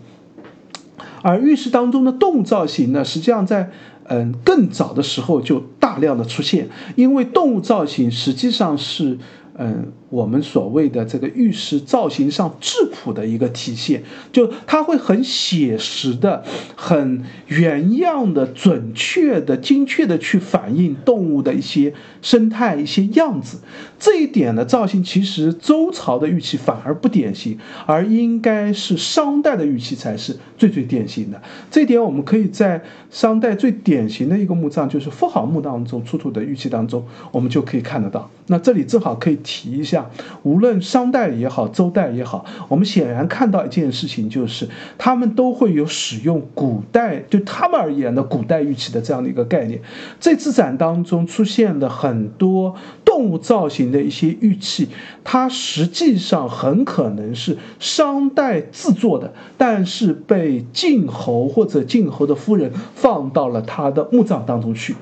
[1.21, 3.69] 而玉石当中的动物造型呢，实际上在
[4.05, 9.17] 嗯更早的时候就大量的出现，因为动物造型实际上是。
[9.57, 16.43] 嗯，我们所谓的这个玉石造型上质朴的一个体现，就它会很写实的、
[16.75, 23.59] 很原样的、准确的、精确的去反映动物的一些生态、一些样子。
[23.97, 31.41] 这一点的造型，其实周朝的玉器反而不典型，而应该是商代的玉器才是最最典型的。
[31.69, 38.29] 这点，我们可以在商代最典型的一个墓葬，就是妇好墓当中出土的玉器当中，我们就可以看得到。
[38.47, 40.00] 那这里正好可以提一下，
[40.43, 49.81] 无论商代也好，周代也好，我们显然看到一件事情，就是他们都会有使用古代对他们而言的古代玉器的这样的一个概念。
[50.19, 54.89] 这次展当中出现了很多动物造型的一些玉器，
[55.23, 64.95] 它实际上很可能是商代制作的，但是被晋侯或者晋侯的夫人放到了他的墓葬当中去。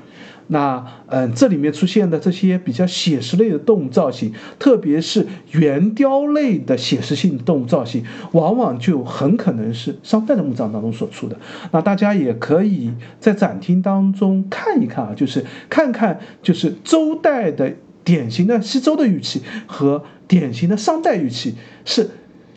[0.52, 11.36] 那嗯，这里面出现的这些比较写实类的动物造型，特别是圆雕类的写实性动物造型，往往就很可能是商代的墓葬当中所出的。
[11.70, 17.72] 那大家也可以在展厅当中看一看啊，就是看看就是周代的
[18.02, 22.10] 典型的西周的玉器和典型的商代玉器是。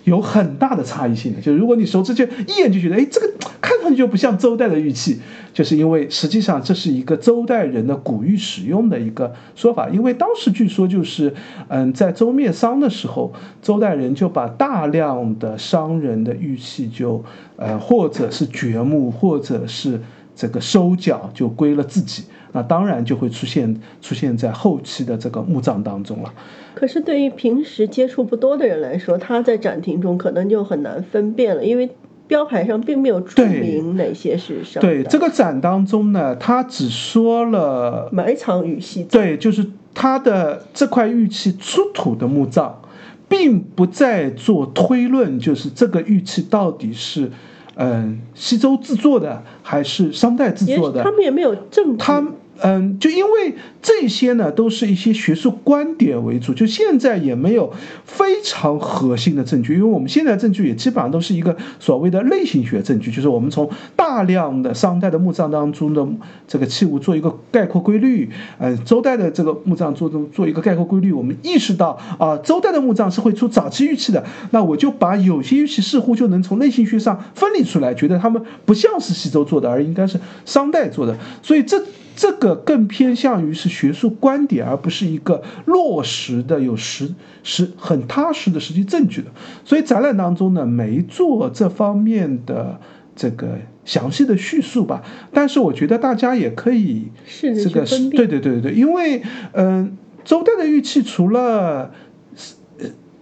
[0.04, 5.20] 有很大的差异性的，就是如果你熟知，就一眼就觉得，哎，这个看上去就不像周代的玉器，
[5.54, 11.34] 就是因为实际上这是一个周代人的古玉使用的一个说法，因为当时据说就是，
[11.70, 17.24] 嗯，在周灭商的时候，周代人就把大量的商人的玉器就，
[17.56, 20.01] 呃，或者是掘墓，或者是
[20.36, 22.24] 这个收缴，就归了自己。
[22.54, 26.34] 那当然就会出现出现在后期的这个墓葬当中了。
[26.74, 31.89] 可是对于平时接触不多的人来说，他在展厅中可能就很难分辨了，因为。
[32.26, 34.88] 标牌上并没有注明哪些是商代。
[34.88, 39.22] 对这个展当中呢，他只说了埋藏与西藏。
[39.22, 42.82] 对，就是他的这块玉器出土的墓葬，
[43.28, 47.30] 并不再做推论，就是这个玉器到底是
[47.76, 51.04] 嗯西周制作的还是商代制作的。
[51.04, 51.97] 他们也没有证据。
[51.97, 52.26] 他
[52.62, 57.74] 嗯，就因为这些呢，都是一些学术观点为主，就现在也没有
[58.06, 66.08] 非常核心的证据，因为我们现在证据也基本上都是一个所谓的类型学证据，就是我们从大量的商代的墓葬当中的
[66.47, 68.30] 这个器物做一个概括规律，
[68.60, 81.84] 嗯，周代的这个墓葬做做一个概括规律，我们意识到啊，周代的墓葬是会出早期玉器的，那我就把有些玉器似乎就能从类型学上分离出来，觉得他们不像是西周做的，而应该是商代做的，所以这。
[82.16, 89.32] 这个更偏向于是学术观点，而不是一个落实的、有实实很踏实的实际证据的。
[89.66, 92.80] 所以展览当中呢，没做这方面的
[93.16, 95.01] 这个详细的叙述吧。
[95.34, 97.07] 但是我觉得大家也可以
[97.41, 101.91] 这个对对对对对，因为嗯，周代的玉器除了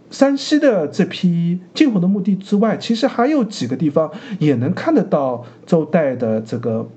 [0.09, 6.89] 山西的这批晋红的墓地之外，其实还有几个地方也能看得到周代的这个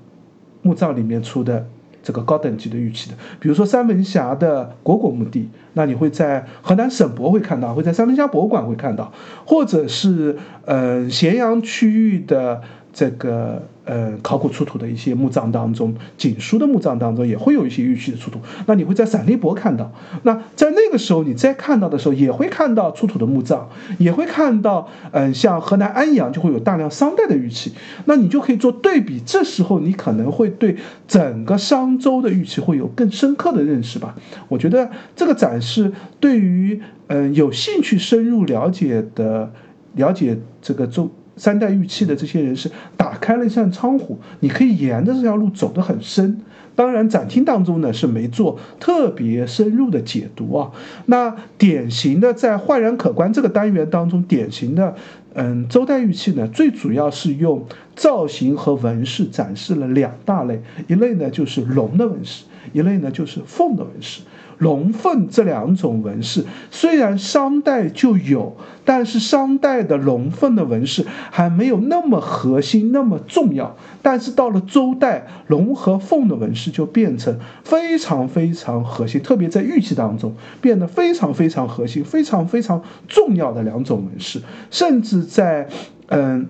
[0.61, 1.65] 墓葬里面出的。
[2.05, 9.11] 这个高等级的玉器的，比如说三门峡的果果墓地，那你会在河南省博会看到，会在三门峡博物馆会看到，
[9.43, 12.61] 或者是呃咸阳区域的
[12.93, 13.63] 这个。
[13.85, 18.39] 呃，考古出土的一些墓葬当中，锦书的墓葬当中也会有一些玉器的出土。
[18.65, 19.91] 那你会在陕历博看到。
[20.23, 23.69] 那在那个时候，你再看到的时候，也会看到出土的墓葬，
[23.99, 27.73] 也会看到，嗯，像河南安阳就会有大量商代的玉器。
[28.05, 30.75] 那你就可以做对比，这时候你可能会对
[31.07, 34.15] 整个商周的玉器会有更深刻的认识吧。
[34.47, 39.51] 我觉得这个展示对于嗯有兴趣深入了解的
[39.93, 41.11] 了解这个周。
[41.37, 46.41] 三代玉器的这些人是打开了一扇窗户，你可以沿着这条路走得很深。
[46.75, 50.71] 当然，展厅当中呢是没做特别深入的解读啊。
[51.05, 54.93] 那典型的在焕然可观这个单元当中，典型的
[55.33, 57.65] 嗯周代玉器呢，最主要是用
[57.95, 64.21] 造型和纹饰展示了两大类，一类呢就是龙的纹饰，一类呢就是凤的纹饰。
[64.57, 73.75] 龙凤这两种纹饰虽然商代就有，但是商代的龙凤的纹饰还没有那么核心、那么重要。
[74.01, 84.41] 但是到了周代，龙和凤的纹饰就变成非常非常核心，特别在玉器当中变得非常非常核心、非常非常重要的两种纹饰，
[84.71, 85.67] 甚至在
[86.07, 86.47] 嗯。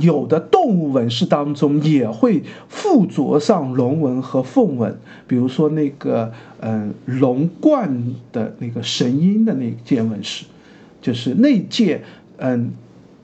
[0.00, 10.44] 有的动物纹饰当中也会附着上龙纹和凤纹，比如说那个嗯龙冠的那个神鹰的那件纹饰，
[11.02, 12.02] 就是那件
[12.36, 12.70] 嗯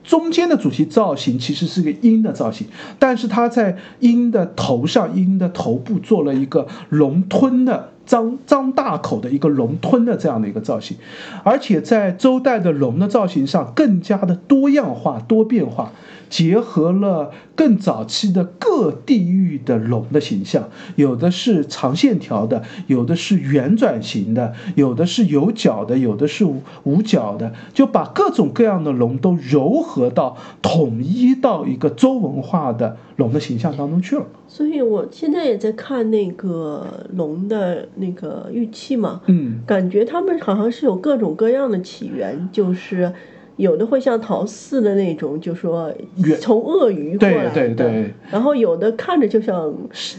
[0.03, 2.67] 中间的主题造型其实是个鹰的造型，
[2.99, 10.97] 但是它在鹰的头上，鹰的头部做了一个龙吞的张张大口的一个龙吞的这样的一个造型，
[11.43, 15.93] 而且在周代的龙的造型上更加的多样化多变化。
[16.29, 26.45] 结合了更早期的各地域的龙的形象，有的是长线条的，有的是圆转型的，有的是有角的，有的是
[26.83, 34.25] 无角的，就把各种各样的龙都糅合到统一到一个周文化的龙的形象当中去了。
[34.47, 43.13] 所以我现在也在看那个龙的那个玉器嘛，嗯，感觉他们好像是有各种各样的起源，就是。
[43.57, 45.93] 有的会像陶寺的那种，就说
[46.39, 49.73] 从鳄鱼过来的，然后有的看着就像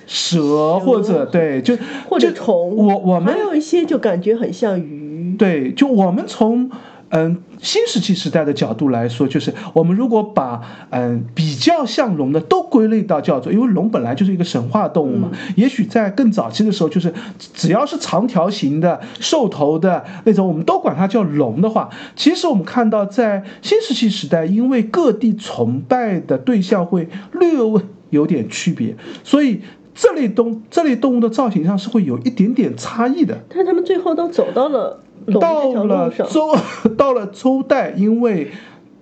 [0.07, 1.76] 蛇或者对，就
[2.09, 2.76] 或者虫。
[2.76, 5.34] 我我们还有一些就感觉很像鱼。
[5.39, 6.70] 对，就我们从。
[7.11, 15.31] 嗯，新石器时代的角度来说，就是我们如果把嗯比较像龙的都归类到叫做，因为龙本来就是一个神话动物嘛。
[15.55, 27.81] 也许在更早期的时候，就是只要是长条形的、兽头的那种，我们都管它叫龙的话，其实我们看到在新石器时代，因为各地崇拜的对象会略微
[28.11, 29.61] 有点区别，所以
[29.95, 33.39] 这类动这类动物的造型上是会有一点点差异的。
[33.55, 35.01] 但他们最后都走到了。
[35.41, 36.57] 到了周，
[36.97, 38.51] 到了周代，因为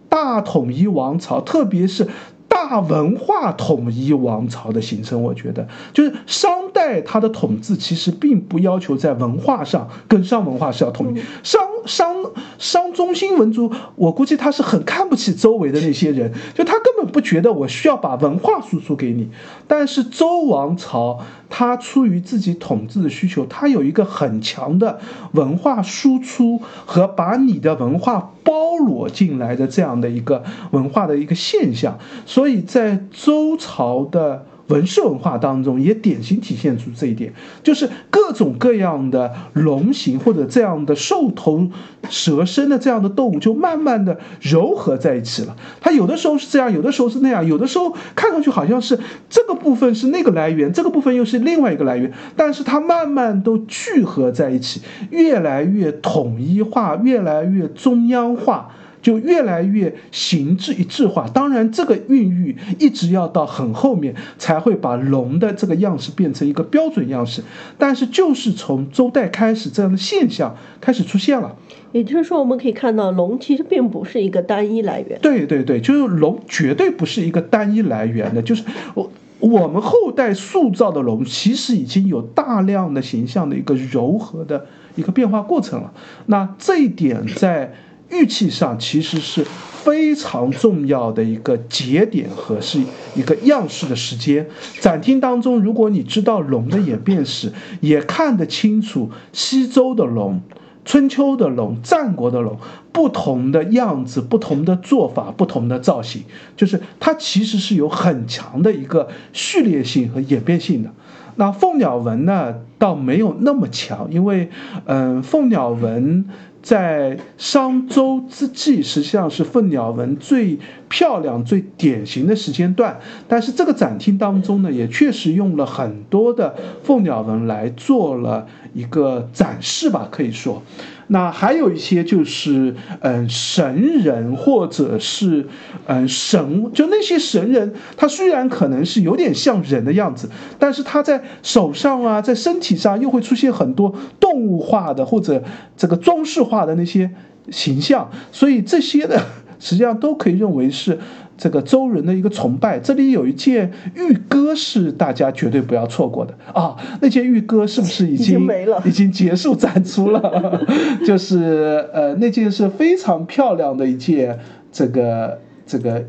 [0.09, 2.07] 大统一王朝，特别是。
[2.47, 11.21] 大文化统一王朝的形成，我觉得就是商代它的统治其实并不要求在文化上跟商文化是要统一。
[11.43, 12.17] 商商
[12.57, 19.31] 商中心文族，我估计他是很看不起周围的那些人，就他根本不觉得我需要把文化输出给你。
[19.69, 24.99] 但是周王朝，他出于自己统治的需求，他有一个很强的
[25.33, 30.43] 文化输出和把你的文化包包罗进来的这样的一个
[30.73, 31.97] 文化的一个现象，
[32.27, 34.47] 所以在周朝的。
[34.69, 41.69] 纹饰文化当中也典型体现出这一点，就是各种各样的龙形或者这样的兽头
[42.09, 45.55] 蛇身的这样的动物，就慢慢的糅合在一起了。
[45.81, 48.99] 它有的时候是这样，有的时候是那样，有的时候看上去好像是
[49.29, 58.71] 这个部分是那个来源，这个部分又是另外一个来源，但是它慢慢都聚合在一起，越来越统一化，越来越中央化。
[59.05, 67.43] 就越来越形制一致化，当然这个孕育一直要到很后面才会把龙的这个样式变成一个标准样式，
[67.77, 71.55] 但是就是从周代开始，这样的现象开始出现了。
[71.93, 75.19] 也就是说，我们可以看到龙其实并不是一个单一来源。
[75.21, 85.93] 对对对，就是龙绝对不是一个单一来源的，就是我我们后代塑造的龙其实已经有大量的形象的一个柔和的一个变化过程了。
[86.25, 87.75] 那这一点在。
[88.11, 92.81] 玉器上其实是非常重要的一个节点和是
[93.15, 94.47] 一个样式的时间。
[94.81, 100.41] 展厅当中，如果你知道龙的演变史，也看得清楚西周的龙、
[100.85, 102.59] 春秋的龙、战国的龙
[102.93, 106.23] 不同的样子、不同的做法、不同的造型，
[106.57, 110.91] 就是它其实是有很强的一个序列性和演变性的。
[111.37, 114.49] 那凤鸟纹呢，倒没有那么强，因为，
[114.87, 116.25] 嗯，凤鸟纹。
[116.65, 120.59] 在商周之际，实际上是凤鸟纹最
[120.89, 122.99] 漂亮、最典型的时间段。
[123.29, 130.63] 但是这个展厅当中呢，也确实用了很多的凤鸟纹来做了一个展示吧，可以说。
[131.09, 135.47] 那还有一些就是，嗯，神人或者是，
[135.87, 145.43] 嗯，神，就那些神人，他虽然可能是有点像人的样子，但是他在手上啊，在身体上又会出现很多动物化的或者
[145.77, 147.11] 这个装饰化的那些
[147.51, 149.21] 形象，所以这些的，
[149.59, 150.99] 实际上都可以认为是。
[151.37, 156.77] 这个周人的一个崇拜，这里有一件玉戈是大家绝对不要错过的啊！
[157.03, 158.81] 那件玉戈是不是已经没了？
[158.87, 160.65] 已经结束展出了？
[161.05, 164.39] 就是呃，那件是非常漂亮的一件，
[164.71, 166.05] 这个这个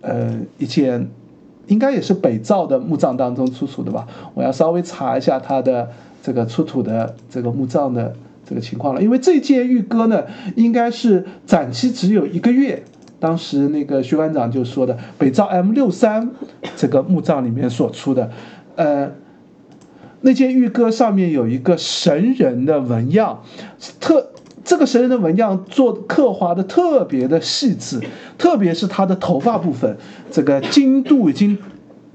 [0.00, 1.08] 呃一件，
[1.68, 4.08] 应该也是北赵的墓葬当中出土的吧？
[4.34, 5.88] 我要稍微查一下它的
[6.20, 8.12] 这个出土的这个墓葬的
[8.44, 10.24] 这个情况了，因为这件玉戈呢，
[10.56, 12.82] 应该是展期只有一个月。
[13.20, 16.30] 当时那个徐馆长就说的，北照 M 六三
[16.76, 18.30] 这个墓葬里面所出的，
[18.76, 19.12] 呃，
[20.20, 23.42] 那件玉戈上面有一个神人的纹样，
[23.98, 24.26] 特
[24.62, 27.98] 这个神人的纹样做刻画的特别的细致，
[28.36, 29.96] 特别是他的头发部分，
[30.30, 31.56] 这个精度已经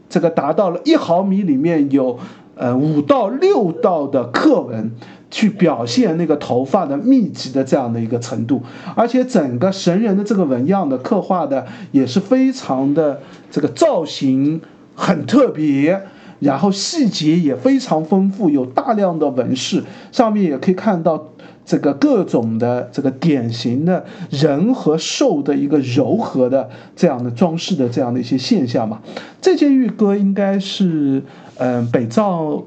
[0.10, 2.20] 这个达到了一毫米里面有
[2.54, 4.92] 呃五到六道的刻纹。
[5.32, 8.64] 去表现那个头发的密集的这样的一个程度，
[8.96, 13.22] 而且整个神人的这个纹样的刻画的也是非常的
[13.52, 14.60] 这个造型
[14.96, 16.02] 很特别，
[16.40, 21.30] 然后细节也非常丰富，有大量的纹饰，上面也可以看到
[21.64, 29.00] 这个各种的这个典型的人和兽的一个柔和的这样的装饰的这样的一些现象嘛。
[29.40, 31.22] 这件玉戈应该是
[31.58, 32.64] 嗯北赵。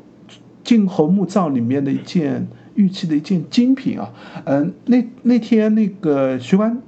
[0.64, 4.12] 晋侯墓葬里面的一件玉器的一件精品啊，
[4.44, 6.80] 嗯，那那天那个徐官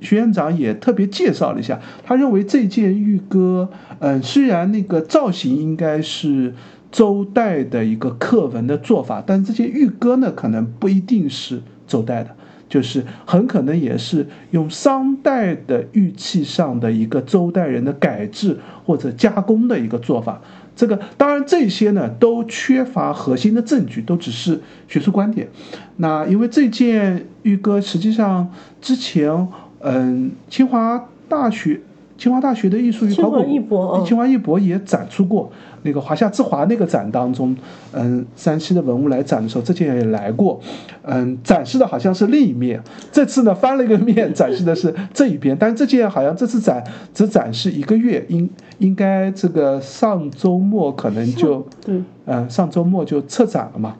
[0.00, 3.68] 徐院长也特别介绍了一下，他认为这件玉戈，
[3.98, 6.54] 嗯，虽然那个造型应该是
[6.92, 12.30] 周代的一个刻纹的做法，但这件玉戈呢，可能不一定是周代的，
[12.68, 20.40] 就是很可能也是用商代的玉器上的一个周代人的改制或者加工的一个做法。
[20.76, 25.48] 这个当然，这些呢都缺乏核心的证据，都只是学术观点。
[25.96, 29.48] 那因为这件玉哥实际上之前，
[29.80, 31.80] 嗯，清华大学。
[32.18, 35.52] 清华大学的艺术与考古，清华艺博也展出过
[35.86, 37.56] 那个华夏之华那个展当中，
[37.92, 40.60] 嗯，山西的文物来展的时候，这件也来过，
[41.02, 42.82] 嗯，展示的好像是另一面，
[43.12, 46.84] 这次呢翻了一个面，展示的是这一边，但是这件好像这次展
[47.14, 53.96] 只展示一个月，应应该这个上周末可能就，对，嗯，上周末就撤展了嘛。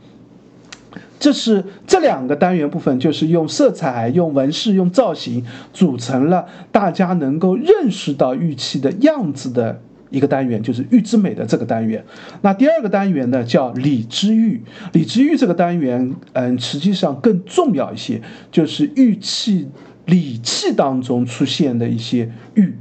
[1.18, 9.80] 这是这两个单元部分，就是用色彩、用纹饰、用造型组成了大家能够认识到玉器的样子的
[10.16, 12.02] 一个单元，就是玉之美的这个单元。
[12.40, 14.62] 那第二个单元呢，叫礼之玉。
[14.94, 19.68] 礼之玉这个单元，嗯，实际上更重要一些，就是玉器
[20.06, 22.72] 礼器当中出现的一些玉。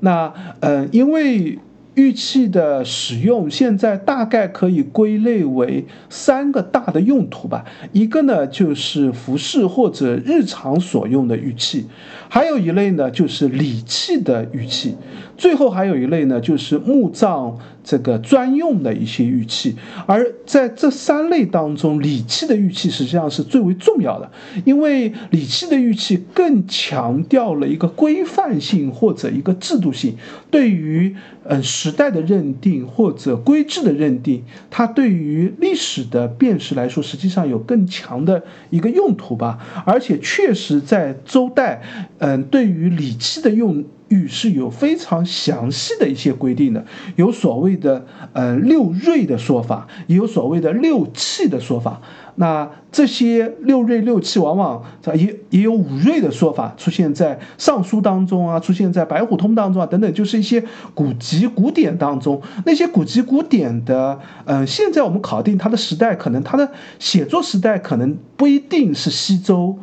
[0.00, 0.30] 那，
[0.60, 1.58] 嗯，因为
[1.94, 7.64] 玉器的使用现在大概可以归类为三个大的用途吧。
[7.92, 11.86] 一个呢就是服饰或者日常所用的玉器，
[12.28, 14.96] 还有一类呢就是礼器的玉器，
[15.36, 19.74] 最后还有一类呢就是墓葬这个专用的一些玉器。
[20.06, 24.30] 而在这三类当中，礼器的玉器实际上是最为重要的，
[24.64, 30.16] 因为礼器的玉器更强调了一个规范性或者一个制度性，
[30.50, 31.14] 对于
[31.44, 31.62] 嗯。
[31.74, 39.58] 时代的认定或者规制的认定，它对于历史的辨识来说，实际上有更强的一个用途吧。
[39.84, 41.82] 而且确实在周代，
[42.18, 43.84] 嗯，对于礼器的用
[44.14, 46.84] 语是有非常详细的一些规定的，
[47.16, 52.00] 有所谓的呃六瑞的说法，也有所谓的六器的说法。
[52.36, 54.82] 那这些六瑞六气，往往
[55.14, 62.42] 也也有五瑞的说法出现在《尚书》当中啊，出现在《白虎通》当中啊，等等，就是一些古籍古典当中。
[62.66, 69.78] 那些古籍古典的，嗯，现在我们考定它的时代，可能它的写作时代可能不一定是西周。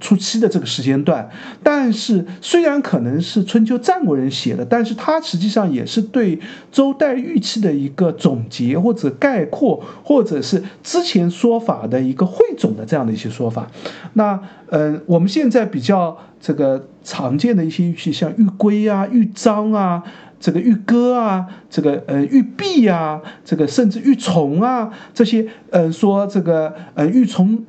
[0.00, 1.28] 初期的这个时间段，
[1.62, 6.38] 但是虽然可能是春秋战国人写的，但是它实际上也是对
[6.70, 13.66] 周代玉器的一个总结或者概括，或者是之前说法的一个汇总的这样的一些说法。
[14.12, 20.02] 那嗯，我们现在比较这个常见的一些玉器，像玉圭啊、玉章啊、
[20.38, 27.60] 这个玉戈啊、这个呃玉璧啊、这个甚至玉琮啊这些，嗯，说这个呃玉琮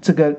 [0.00, 0.36] 这个。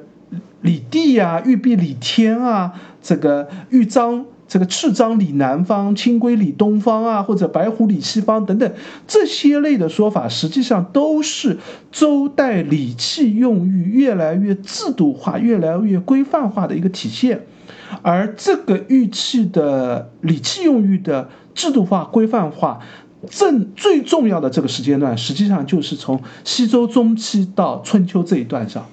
[0.65, 8.73] 李地呀，玉璧李天啊，这个玉章，这个赤章李南方，青龟李东方啊，或者白虎李西方等等，
[9.05, 11.59] 这些类的说法，实际上都是
[11.91, 17.45] 周代礼器用玉越来越制度化、越来越规范化的一个体现。
[18.01, 22.79] 而这个玉器的礼器用玉的制度化、规范化，
[23.29, 28.83] 正最重要的这个时间段，实际上就是从西周中期到春秋这一段上。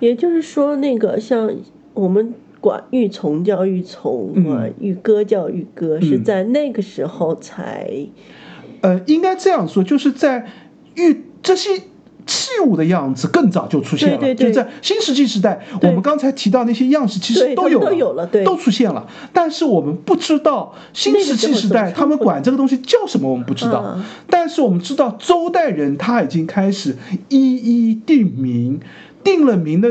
[0.00, 1.50] 也就是说，那个像
[1.94, 8.08] 我们管玉琮叫玉琮啊，玉戈叫玉戈，是在那个时候才，
[8.80, 10.46] 呃，应该这样说，就是在
[10.94, 11.78] 玉这些
[12.26, 23.96] 器物的样子更早就出现了，就在新石器时代，我们刚才提到那些样式其实都有都有了，对，都出现了，但是我们不知道新石器时代他们管这个东西叫什么，我们不知道，
[24.28, 26.96] 但是我们知道周代人他已经开始
[27.28, 28.80] 一一定名。
[29.26, 29.90] 定了名的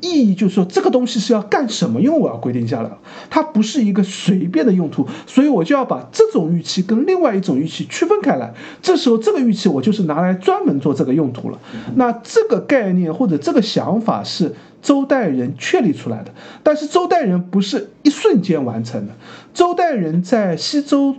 [0.00, 2.98] 意义就是说，这个东西是要干什么用，我要规定下来了。
[3.30, 8.52] 它不是一个随便的用途，所以我就要把这种玉器跟另外一种玉器区分开来。
[8.82, 11.58] 这时候，这个玉器我就是拿来专门做这个用途了。
[11.96, 19.14] 那这个概念或者这个想法是周代人确立出来的，但是周代人不是一瞬间完成的。
[19.54, 21.16] 周代人在西周。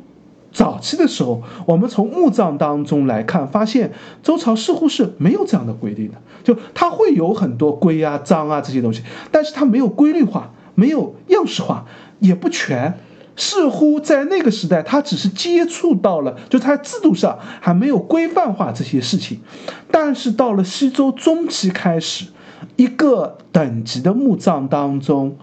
[0.56, 3.92] 早期的时候，我们从墓葬当中来看，发现
[4.24, 11.86] 周朝似乎是没有这样的规定的，就它会有很多规啊、章啊这些东西，但是它没有规律化，没有样式化，
[12.20, 12.98] 也不全。
[13.36, 19.42] 似乎在那个时代，它只是接触到了，就它制度上还没有规范化这些事情。
[19.92, 22.28] 但是到了西周中期开始，
[22.78, 25.36] 一个等级的墓葬当中，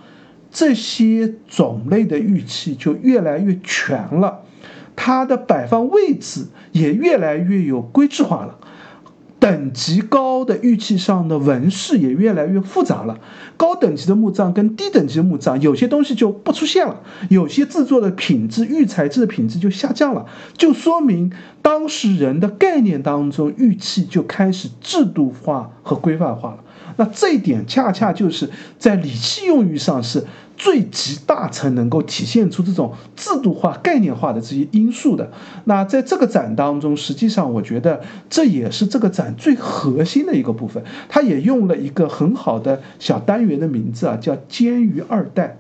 [0.51, 4.41] 这些种类的玉器就越来越全了。
[4.95, 8.59] 它的摆放位置也越来越有规制化了，
[9.38, 13.18] 等级高的玉器上的纹饰也越来越复杂了。
[13.57, 20.26] 高等级的墓葬跟低等级的墓葬，有些东西就不出现了，有些制作的品质、玉材质的品质就下降了，
[20.57, 21.32] 就说明
[21.62, 26.59] 当时人的概念当中，玉器就开始制度化和规范化了。
[26.97, 30.24] 那这一点恰恰就是在礼器用玉上是。
[30.63, 35.29] 最极大层能够体现出这种制度化、概念化的这些因素的，
[35.65, 38.01] 那在这个展当中，实际上我觉得
[38.31, 40.81] 这也是这个展最核心的一个部分。
[41.09, 45.59] 它也用了一个很好的小单元的名字啊，叫“监于二代”。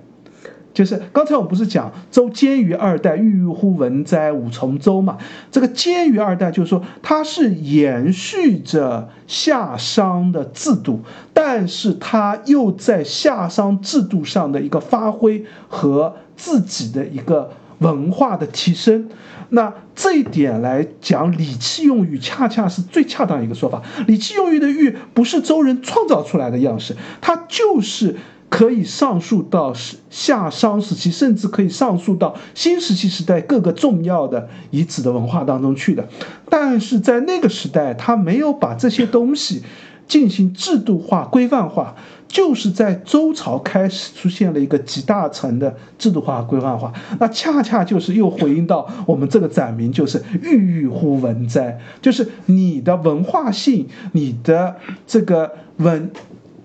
[0.74, 5.18] 就是刚才我们不是讲周监于二代，郁郁乎文哉，五重周嘛？
[5.50, 11.00] 这个监于二代，就是说它是延续着夏商的制度，
[11.34, 17.50] 但是它又在夏商制度上的一个发挥和自己的一个
[17.80, 19.10] 文化的提升。
[19.50, 23.82] 那这一点来讲，礼器用玉恰恰是最恰当一个说法。
[24.06, 28.16] 礼器用玉的玉不是周人创造出来的样式，它就是。
[28.52, 29.72] 可以上溯到
[30.10, 36.06] 夏商时期，甚至可以上溯到新石器时代各个重要的遗址的文化当中去的。
[36.50, 39.62] 但是在那个时代，他没有把这些东西
[40.06, 41.96] 进行制度化、规范化，
[42.28, 54.76] 就是在周朝开始出现了一个集大成的制度化、规范化，那恰恰就是又回应到我们这个展名，就是郁郁乎文哉，就是你的文化性，你的
[55.06, 56.10] 这个文。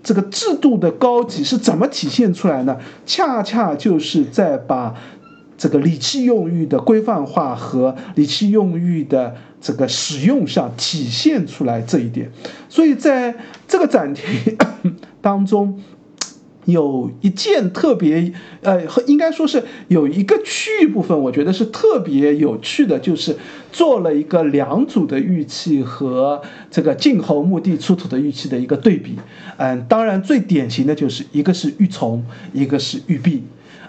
[0.08, 2.78] 这个制度的高级是怎么体现出来呢？
[3.04, 4.94] 恰恰就是在把
[5.58, 12.32] 这个礼器用玉的规范化和礼器用玉的这个使用上体现出来这一点。
[12.70, 13.34] 所以在
[13.66, 14.56] 这个展厅
[15.20, 15.78] 当中。
[16.68, 23.34] 有一件特别，呃，应该说是有一个区域部分，我觉得是特别有趣的，就是
[23.72, 29.16] 做了一个两组的玉器和这个晋侯墓地出土的玉器的一个对比。
[29.56, 32.20] 嗯，当然最典型的就是一个是玉琮，
[32.52, 33.44] 一个是玉璧。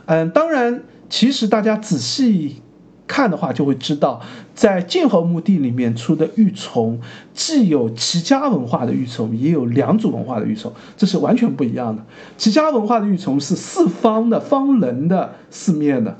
[0.06, 2.62] 嗯，当然，其实大家仔细。
[3.10, 4.22] 看的话就会知道，
[4.54, 6.96] 在晋侯墓地里面出的玉琮，
[7.34, 12.04] 既有齐家文化的玉琮，也有良渚文化的玉琮，这是完全不一样的。
[12.38, 16.16] 齐家文化的玉琮是四方的、方棱的、四面的，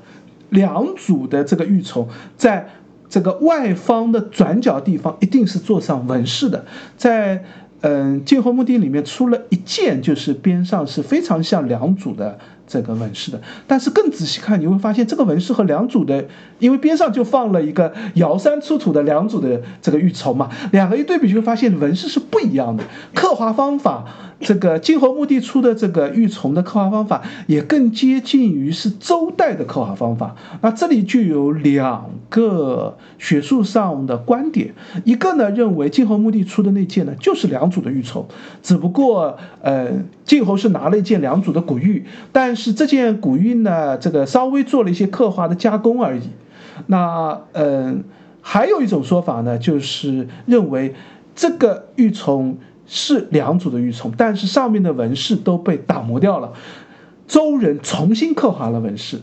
[0.48, 2.68] 良渚的这个玉琮，在
[3.08, 6.64] 这个外方的转角地方一定是做上纹饰的。
[6.96, 7.44] 在
[7.82, 12.38] 嗯晋侯墓地里面出了一件，就是边上是非常像良渚的。
[12.70, 16.24] 这个纹饰的，但是更仔细看，你会发现这个纹饰和良渚的，
[16.60, 24.04] 因为边上就放了一个瑶山出土的良渚的这个玉琮嘛，两个一对比就会发现纹饰是不一样的，刻画方法。
[24.42, 30.34] 这个晋侯墓地出的这个玉琮的刻画方法，也更接近于是周代的刻画方法。
[30.62, 34.72] 那这里就有两个学术上的观点，
[35.04, 38.24] 一个呢认为晋侯墓地出的那件呢就是良渚的玉琮，
[38.62, 39.90] 只不过呃
[40.24, 46.22] 晋侯是拿了一件良渚的古玉，但这件古玉呢这个稍微做了一些刻画的加工而已。
[46.86, 48.04] 那嗯
[48.40, 50.94] 还有一种说法呢，就是认为
[51.34, 52.54] 这个玉琮。
[52.92, 56.52] 是良渚的玉琮，但是上面的纹饰都被打磨掉了，
[57.28, 59.20] 周人重新刻画了纹饰。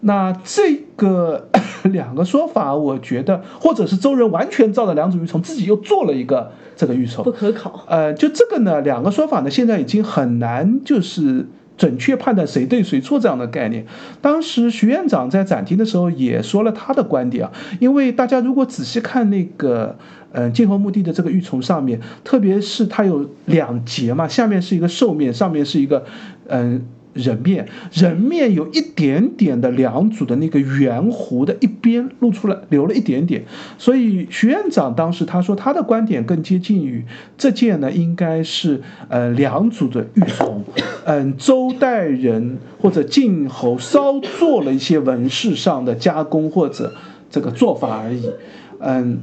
[0.00, 1.50] 那这个
[1.92, 7.84] 两个说法，我觉得，或者是周人完全照着良渚玉琮自己又做了一个这个玉琮，不可考。
[7.88, 11.46] 呃，就这个呢，两个说法呢，现在已经很难就是
[11.80, 13.84] 准确判断谁对谁错这样的概念。
[14.20, 17.50] 当时徐院长在展厅的时候也说了他的观点啊，
[17.80, 19.96] 因为大家如果仔细看那个。
[20.32, 26.04] 嗯，晋侯墓地的这个玉琮上面，特别是它有两节嘛，下面是一个兽面，上面是一个
[26.46, 33.44] 嗯人面，人面有一点点的两组的那个圆弧的一边露出来，留了一点点。
[33.78, 37.04] 所以徐院长当时他说他的观点更接近于
[37.36, 40.60] 这件呢，应该是呃两组的玉琮，
[41.04, 46.94] 嗯，周代人或者晋侯稍做了一些纹饰上的加工或者
[47.28, 48.30] 这个做法而已，
[48.78, 49.20] 嗯。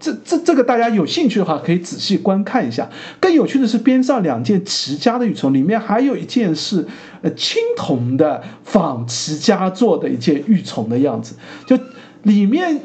[0.00, 2.88] 这这这个大家有兴趣的话，可以仔细观看一下。
[3.20, 6.86] 更有趣的是，边上两件齐家的玉琮，里面还有一件是
[7.22, 11.36] 呃青铜的仿齐家做的一件玉琮的样子，
[11.66, 11.78] 就
[12.22, 12.80] 里面。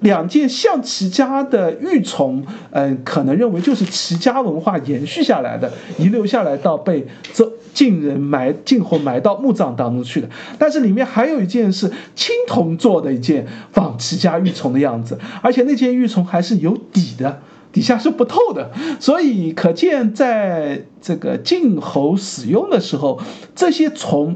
[0.00, 10.28] 两件像齐家的玉琮，嗯，可能认为就是齐家文化延续下来的，遗留下来到被这晋人埋晋后埋到墓葬当中去的。
[10.58, 17.40] 但是里面还有一件是青铜做的一件仿齐家玉琮的样子，而且那件玉琮还是有底的，
[17.70, 23.20] 底下是不透的，所以可见在这个晋侯使用的时候，
[23.54, 24.34] 这些琮。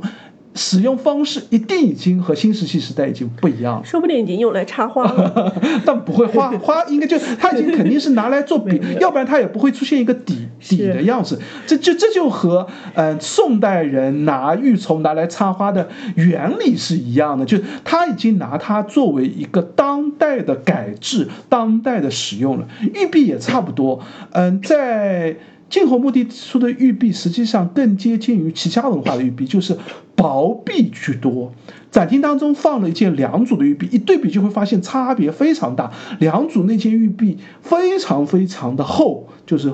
[0.55, 11.41] 使用方式一定已经和新石器时代已经不一样了，说不定已经用来插花了， 但不会花 花，应该就它已经肯定是拿来做笔，要不然它也不会出现一个底底的样子。
[11.67, 22.69] 这就这就和嗯宋代人拿玉琮拿来插花的原理是一样的，就是他已经拿它作为一个当代的改制、当代的使用了。
[22.95, 24.01] 玉璧也差不多，
[24.31, 25.37] 嗯，在。
[25.71, 29.77] 晋侯墓地出的玉璧，实际上更接近于齐家文化的玉璧，就是
[30.15, 31.53] 薄璧居多。
[31.91, 35.93] 展厅当中放了一件两组的玉璧，一对比就会发现差别非常大。
[36.21, 39.73] 两组那件玉璧非常非常的厚，就是。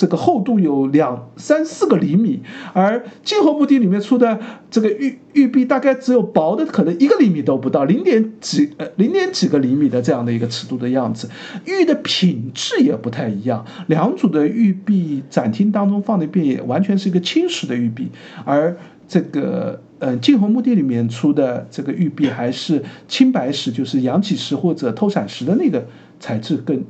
[0.00, 2.40] 这个厚度有两三四个厘米，
[2.72, 4.40] 而晋侯墓地里面出的
[4.70, 11.28] 这个玉玉璧大概只有薄的可能一个厘米都不到，零点几呃零点几个厘米的这样的一个尺度的样子，
[11.66, 13.66] 玉的品质也不太一样。
[13.88, 18.08] 两组的玉璧展厅当中放的璧也完全是一个青石的玉璧，
[18.46, 18.74] 而
[19.06, 25.84] 这个嗯晋侯墓地里面出的这个玉璧还是青白石，就是阳起石或者透闪石的那个
[26.18, 26.82] 材质更。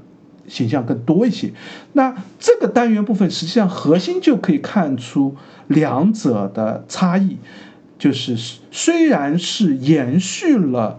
[0.50, 1.52] 形象更多一些，
[1.92, 5.36] 那这个单元部分实际上核心就可以看出
[5.68, 7.38] 两者的差异，
[7.98, 8.36] 就是
[8.70, 10.98] 虽然是延续了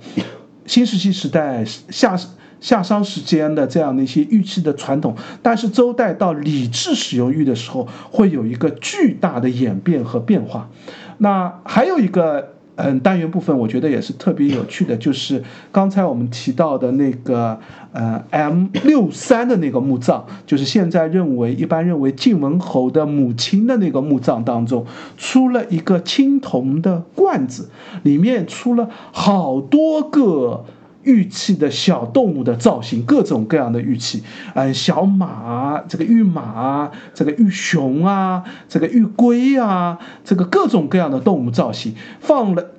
[0.66, 2.18] 新石器时代夏
[2.62, 10.70] 夏商时间的这样的一些玉器的传统，但是周代到礼制使用玉的时候，会有一个巨大的演变和变化。
[11.18, 12.56] 那还有一个。
[12.84, 17.60] 嗯，单元部分我觉得也是特别有趣的，就是刚才我们提到的那个
[17.94, 24.86] 呃 M 六三的那个墓葬，就是现在认为一般认为晋文侯的母亲的那个墓葬当中，
[25.18, 27.70] 出了一个青铜的罐子，
[28.04, 30.66] 里面出了好多个。
[31.04, 34.22] 玉器的小动物的造型，各种各样的玉器，
[34.54, 42.71] 嗯，小马，这个玉马，这个玉熊啊，这个玉龟啊，这个各种各样的动物造型，放了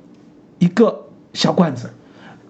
[0.62, 1.90] 一个小罐子。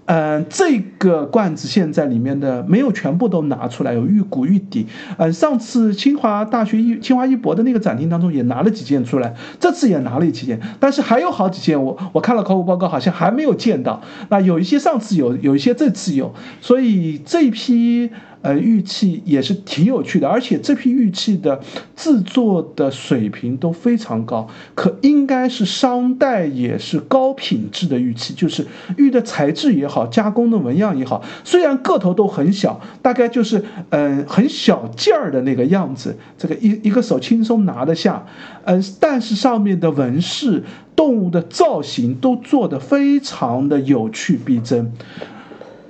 [0.04, 4.86] 嗯，这个罐子现在里面的没有全部都拿出来，有玉骨玉底。
[5.16, 14.02] 嗯，上次清华大学一清华一博的那个展厅当中也拿了几件出来，这次也拿了几件，但是还有好几件，我我看了考古报告，好像还没有见到。
[14.28, 18.10] 那有一些上次有，有一些这次有，所以这一批。
[18.42, 21.60] 呃，玉器也是挺有趣的，而且这批玉器的
[21.94, 28.66] 制作的水平都非常高，可应该是商代也是高品质的玉器，就是
[28.96, 38.26] 玉的材质也好，加工的纹样也好，虽然个头都很小，大概就是嗯很小件儿的那个样子，这个一一个手轻松拿得下，
[38.64, 40.64] 嗯，但是上面的纹饰、
[40.96, 44.92] 动物的造型都做得非常的有趣逼真。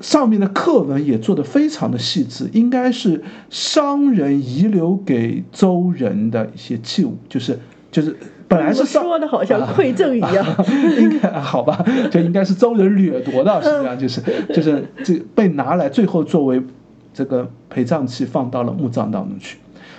[0.02, 7.58] 上面的课文也做得非常的细致，应该是商人遗留给周人的一些器物，就是
[7.90, 8.14] 就是
[8.48, 10.44] 本来是说的好像馈赠一样，
[11.00, 14.20] 应该好吧，就应该是周人掠夺的，实际上就是
[14.52, 16.60] 就是这被拿来最后作为
[17.14, 19.56] 这个陪葬器放到了墓葬当中去。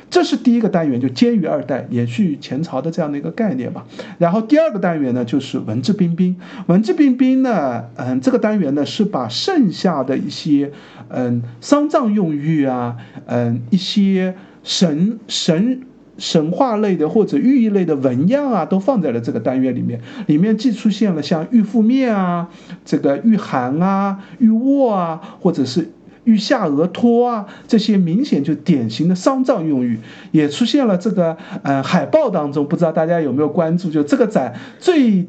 [0.09, 3.85] 这是第一个单元，就监于二代，延续前朝的这样的一个概念吧。
[4.19, 6.35] 然后第二个单元呢，就是文质彬彬。
[6.67, 10.71] 文质彬彬呢，嗯，这个单元呢是把剩下的一些，
[11.09, 15.81] 嗯，丧葬用玉啊，嗯，一些神神
[16.17, 19.99] 神话类的或者寓意类的纹样啊，都放在了这个单元里面。
[20.27, 22.49] 里面既出现了像玉覆面啊，
[22.85, 25.91] 这个玉函啊，玉握啊，或者是。
[26.25, 29.99] 玉下额托啊，这些明显就典型的丧葬用玉，
[30.31, 33.89] 也出现了这个呃海报当中，不知道大家有没有关注？
[33.91, 35.27] 就这个展最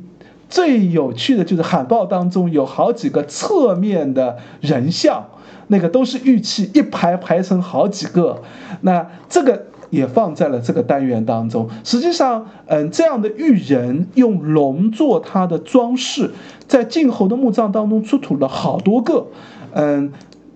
[0.49, 5.25] 最有趣的就是海报当中有好几个侧面的人像，
[5.67, 8.41] 那个都是玉器，一排排成好几个。
[8.83, 11.69] 那这个也放在了这个单元当中。
[11.83, 16.31] 实际上，嗯，这样的玉人用龙做它的装饰，
[16.69, 19.27] 在晋侯的墓葬当中出土了好多个，
[19.73, 20.13] 嗯。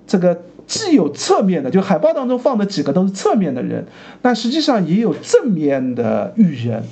[0.08, 3.86] 这个既有侧面的，就海报当中放的几个都是侧面的人，
[4.20, 6.82] 但实际上也有正面的玉人，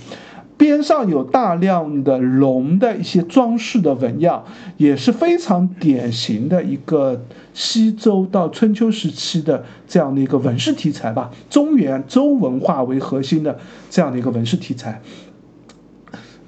[0.57, 4.45] 边上有大量的龙的一些装饰的纹样，
[4.77, 13.59] 也是非常典型的一个西周到春秋时期的这样的一个纹饰题材吧，中原周文化为核心的
[13.89, 15.01] 这样的一个纹饰题材。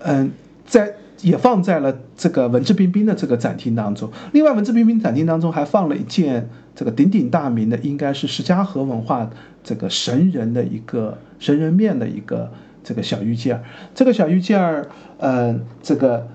[0.01, 0.31] 嗯，
[0.67, 0.98] 在。
[1.23, 4.11] 也放在了这个文质彬彬的这个展厅当中。
[4.33, 9.29] 另外，文质彬彬展厅当中还放了一件这个鼎鼎大名的，应该是石家河文化
[9.65, 12.53] 这个神人的一个神人面的一个
[12.85, 13.63] 这个小玉件。
[13.95, 14.87] 这个小玉件儿，
[15.19, 16.29] 呃，这个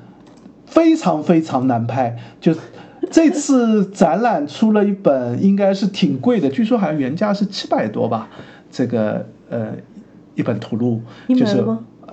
[0.66, 2.18] 非常非常难拍。
[2.42, 2.54] 就
[3.10, 8.30] 这次展览出了一本，应该是挺贵的，据说好像原价是七百多吧。
[8.70, 9.74] 这个呃，
[10.36, 11.64] 一本图录，就是。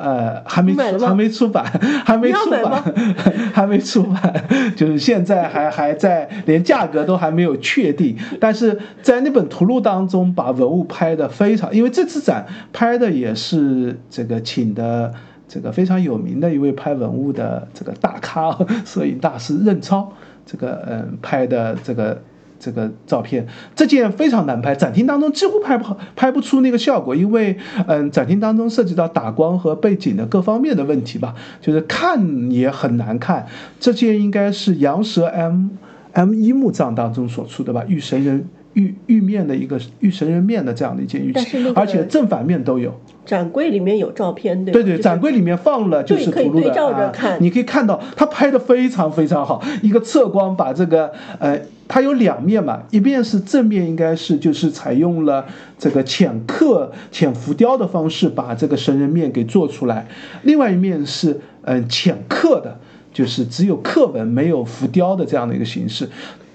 [0.03, 1.65] 呃，还没出还没出版，
[2.05, 2.83] 还没出版，
[3.53, 4.45] 还没出版，
[4.75, 8.17] 就是现在还还在，连价格都还没有确定。
[8.41, 15.13] 但是在那本图录当中，把文物拍的非常，因为这次展拍的也是这个请的
[15.47, 20.11] 这个非常有名的一位拍文物的这个大咖摄影大师任超，
[20.47, 22.23] 这个嗯拍的这个。
[22.61, 23.45] 这个照片，
[23.75, 27.57] 这件非常难拍，展厅当中几乎拍不好，拍不出那个效果，因为，
[27.89, 33.47] 嗯，展厅当中涉及到打光和背景的各方面的问题吧，就是看也很难看。
[33.81, 35.71] 这件应该是羊舌 M
[36.13, 43.01] M 一墓葬当中所出的吧，玉神人玉玉面的一个玉神人面的这样的一件玉器，而且正反面都有。
[43.31, 51.61] 展柜里面有照片，对对对，展柜里面放了就是图录的啊，你可以看到他拍的非常非常好，一个侧光把这个呃。
[51.93, 55.45] 它有两面嘛，一面是正面，应该是就是采用了
[55.77, 60.07] 这个浅刻、浅浮雕的方式把这个神人面给做出来；
[60.45, 62.79] 另外一面是嗯浅刻的，
[63.13, 66.09] 就是只有刻纹没有浮雕的这样的一个形式。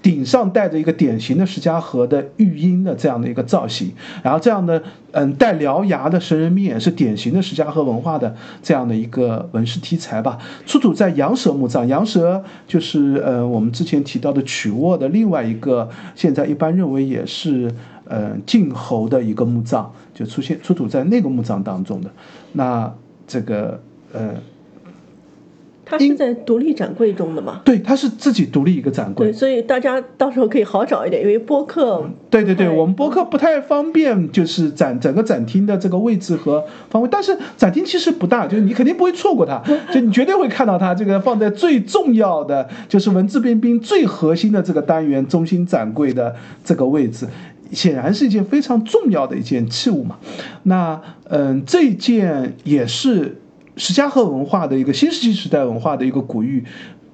[0.05, 3.91] 顶上带着一个典型的石家河的玉音的这样的一个造型，
[4.21, 4.83] 然后这样的
[5.13, 10.37] 嗯带獠牙的神人面是典型的石家河文化的这样的一个纹饰题材吧。
[10.67, 17.73] 出土在羊舌墓葬，羊舌就是呃我们之前提到的曲沃的另外一个，现在一般认为也是
[18.07, 22.11] 呃晋侯的一个墓葬，就出现出土在那个墓葬当中的。
[22.51, 22.93] 那
[23.25, 23.81] 这个
[24.13, 24.35] 呃。
[25.85, 27.61] 它是在独立展柜中的嘛？
[27.63, 29.27] 对，它是自己独立一个展柜。
[29.27, 32.03] 对，所以大家到时候可以好找一点，因为播客。
[32.31, 37.07] 对对对，我们播客不太方便，就是展整个展厅的这个位置和方位。
[37.11, 39.61] 但是展厅其实不大，就是你肯定不会错过它，
[39.93, 47.27] 就你绝对会看到它这个放在最重要的，就是文质彬彬最核心的这个单元中心展柜的这个位置，
[47.71, 50.17] 显然是一件非常重要的一件器物嘛。
[50.63, 53.37] 那嗯，这件也是。
[53.77, 56.63] 石家河文化的一个新石器时代文化的一个古玉，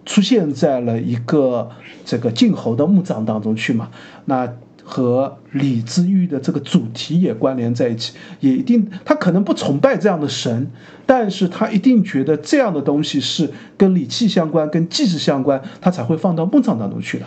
[0.06, 1.70] 出现在了一个
[2.06, 3.90] 这个晋侯的墓葬当中去嘛？
[4.26, 4.48] 那
[4.84, 10.70] 和李之玉的这个主题也关联在一起，也一定他可能不崇拜这样的神，
[11.06, 17.26] 但是他一定觉得这样的东西是跟礼器相关、跟祭祀相关，他才会放到墓葬当中去的。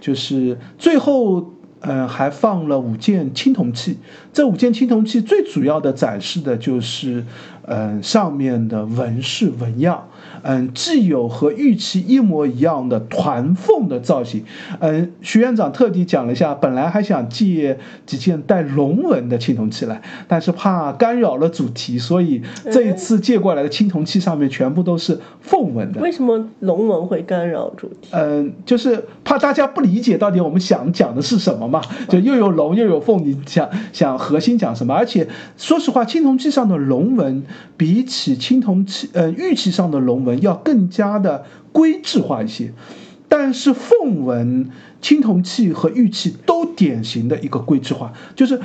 [0.00, 1.55] 就是最后。
[1.86, 3.96] 嗯，还放了五件青铜器。
[4.32, 7.24] 这五件青铜器最主要的展示的就是，
[7.62, 10.08] 嗯，上面的纹饰纹样。
[10.48, 14.44] 嗯，既有和玉器一模一样的团凤的造型。
[14.78, 22.40] 嗯，徐院长特地讲了一下，本来还想借几件带龙纹的青铜器来，但是怕干扰了主题，所以
[22.70, 26.00] 这一次借过来的青铜器上面全部都是凤纹的。
[26.00, 28.10] 为什么龙纹会干扰主题？
[28.12, 31.82] 嗯，就是怕大家不理解到底我们想讲的是什么嘛。
[32.08, 34.94] 就又有龙又有凤，你想想核心讲什么？
[34.94, 35.26] 而且
[35.56, 37.42] 说实话，青铜器上的龙纹
[37.76, 42.72] 比起青铜器呃玉器上的龙纹要更加的规制化一些。
[43.28, 44.70] 但是凤纹
[45.02, 48.60] 青铜器和玉器都典型的一个规制化，就是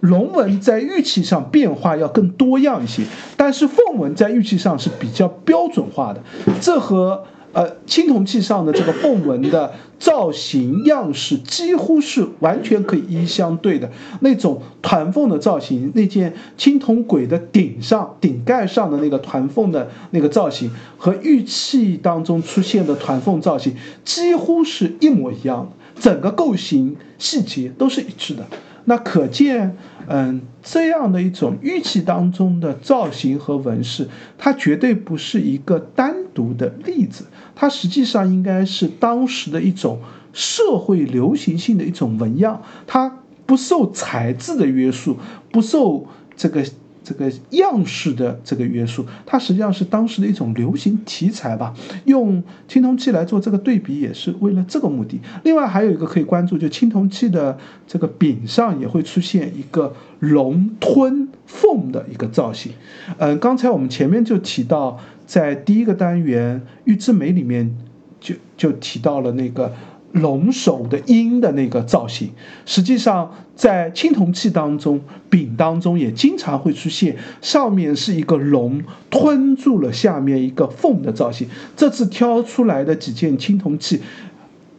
[0.00, 3.02] 龙纹在玉器上变化要更多样一些，
[3.36, 6.22] 但是凤纹在玉器上是比较标准化的。
[6.60, 13.90] 这和呃，青铜器上的这个凤纹的造型样式几乎是完全可以一相对的。
[14.20, 23.74] 那种团凤的造型，那件青铜簋的顶上顶盖上的那个团凤的那个造型，和玉器当中出现的团凤造型
[24.04, 28.46] 几乎是一模一样的，整个构型细节都是一致的。
[28.84, 29.76] 那可见，
[30.06, 40.00] 嗯，这样的一种玉器当中的造型和纹饰，它绝对不是一个单独的例子，它实际上应该是当时的一种
[40.32, 45.18] 社会流行性的一种纹样，它不受材质的约束，
[45.52, 46.64] 不受这个。
[47.08, 51.72] 这个样式的这个约束，它实际上是当时的一种流行题材吧。
[52.04, 55.18] 用青铜器来做这个对比，也是为了这个目的。
[55.42, 57.56] 另外还有一个可以关注，就青铜器的
[57.86, 62.72] 这个柄上也会出现一个龙吞凤的一个造型。
[63.16, 67.74] 嗯，刚才我们前面就提到，在第一个单元玉之美里面
[68.20, 69.72] 就就提到了那个。
[70.12, 72.30] 龙首的鹰的那个造型，
[72.64, 81.46] 实际上在青铜器当中柄当中也经常会出现，上面是一个龙吞住了下面一个凤的造型。
[81.76, 84.00] 这次挑出来的几件青铜器，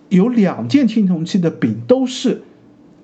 [0.09, 2.41] 有两件青铜器的柄都是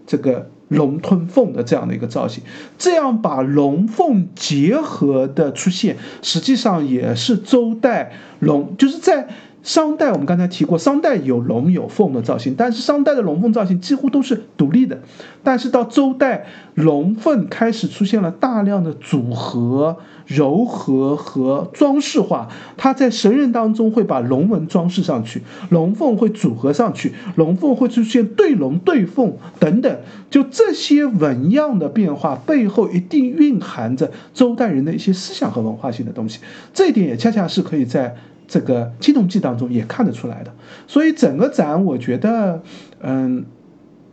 [0.07, 2.43] 这个龙吞凤的这样的一个造型。
[2.79, 9.27] 这样把龙凤结合的出现，实际上也是周代龙就是在。
[9.65, 14.99] 商代我们刚才提过，商代有龙有凤的造型，但是商代的龙凤造型几乎都是独立的。
[15.43, 16.45] 但是到周代，
[16.75, 19.97] 龙凤开始出现了大量的组合、
[20.27, 22.47] 柔和和装饰化。
[22.77, 29.97] 它在神人当中会把龙纹装饰上去，龙凤会组合上去，龙凤会出现对龙对凤等等。
[30.29, 36.39] 就这些纹样的变化背后，一定蕴含着周代人的一些思想和文化性的东西。
[36.71, 38.15] 这一点也恰恰是可以在。
[38.47, 40.53] 这个青铜器当中也看得出来的，
[40.87, 42.61] 所以整个展我觉得，
[43.01, 43.45] 嗯，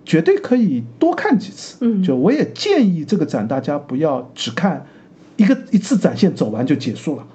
[0.05, 1.77] 绝对可以多看几次。
[1.81, 4.87] 嗯，就我也建议这个展大家不要只看
[5.37, 7.27] 一个一次展现走完就结束了，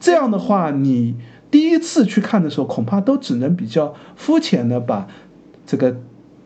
[0.00, 1.14] 这样的话你
[1.50, 5.06] 第一次去看的时候恐怕都只能比较肤浅的把
[5.66, 5.96] 这个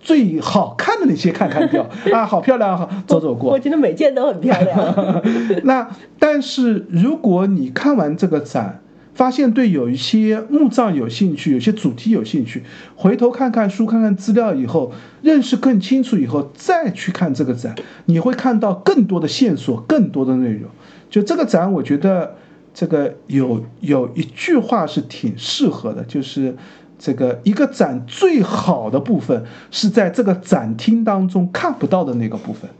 [0.01, 3.51] 最好看的那些看看掉 啊，好漂亮，好走走过。
[3.53, 5.23] 我觉得每件都很漂亮。
[5.65, 8.83] 那但是如果你看完这个展，
[9.15, 12.63] 发现对有一些墓葬有兴趣，有些主题有兴趣，
[12.95, 14.93] 回头看看书、看看资料以后，
[15.23, 17.75] 认识更清楚以后，再去看这个展，
[18.07, 20.71] 你会看到更多的线索、更多的内容。
[21.11, 22.37] 就这个展，我觉得
[22.73, 26.57] 这个有有一句话是挺适合的，就是
[26.99, 32.71] 这个一个展最好的部分是在这个展厅当中看不到的那个部分，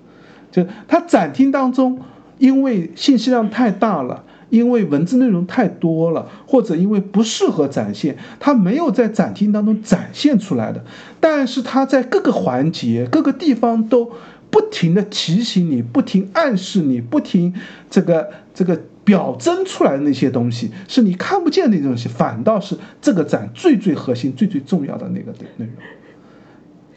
[0.53, 1.99] 就它展厅当中，
[2.39, 10.85] 因为信息量太大了，因为文字内容太多了，或者因为不适合展现，它没有在展厅当中展现出来的。
[11.19, 14.13] 但是它在各个环节、各个地方都
[14.51, 17.55] 不停的提醒你，不停暗示你，不停
[17.89, 18.79] 这个这个。
[19.03, 25.69] 表征出来的那些东西是你看不见的东西，反倒是这个展最最核心、最最重要的那个内容。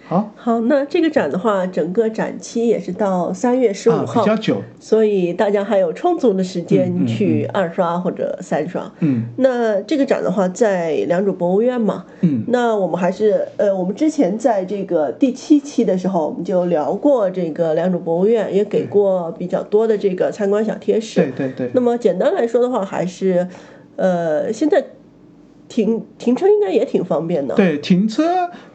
[0.06, 8.92] 好，好，那这个展的话，整个展期也是到三月十五号，比较久，所以大家还有充足的时间去二刷或者三刷。
[9.00, 21.22] 嗯，那这个展的话，在良渚博物院嘛，嗯，那我们还是呃，我们之前在这个第七期的时候，我们就聊过这个良渚博物院，也给过比较多的这个参观小贴士。
[21.22, 21.72] 对对对。
[21.74, 23.48] 那么简单来说的话，还是
[23.96, 24.84] 呃，现在。
[25.74, 27.56] 停停车应该也挺方便的。
[27.56, 28.24] 对，停车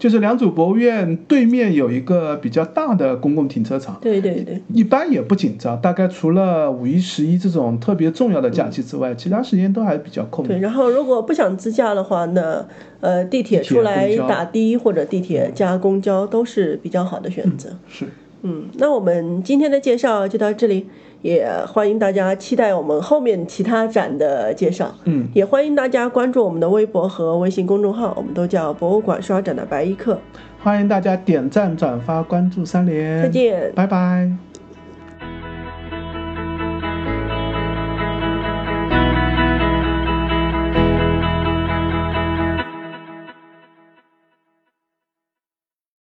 [0.00, 3.96] 就是良渚博物院对面有一个比较大的公共停车场。
[4.00, 10.44] 对对对，一般也不紧张，大概除了五一、十一这种特别重要的假期之外，其他时间都还比较空。
[10.44, 12.66] 对，然后如果不想自驾的话，那
[12.98, 17.70] 呃地铁出来打的或者地铁加公交都是比较好的选择。
[17.86, 18.06] 是，
[18.42, 20.88] 嗯，那我们今天的介绍就到这里。
[21.20, 30.16] 也欢迎大家期待我们后面其他展的介绍，嗯，也欢迎大家关注我们的微博和微信公众号，我们都叫博物馆刷展的白衣客。
[30.62, 34.47] 欢迎大家点赞、转发、关注三连，再见，拜拜。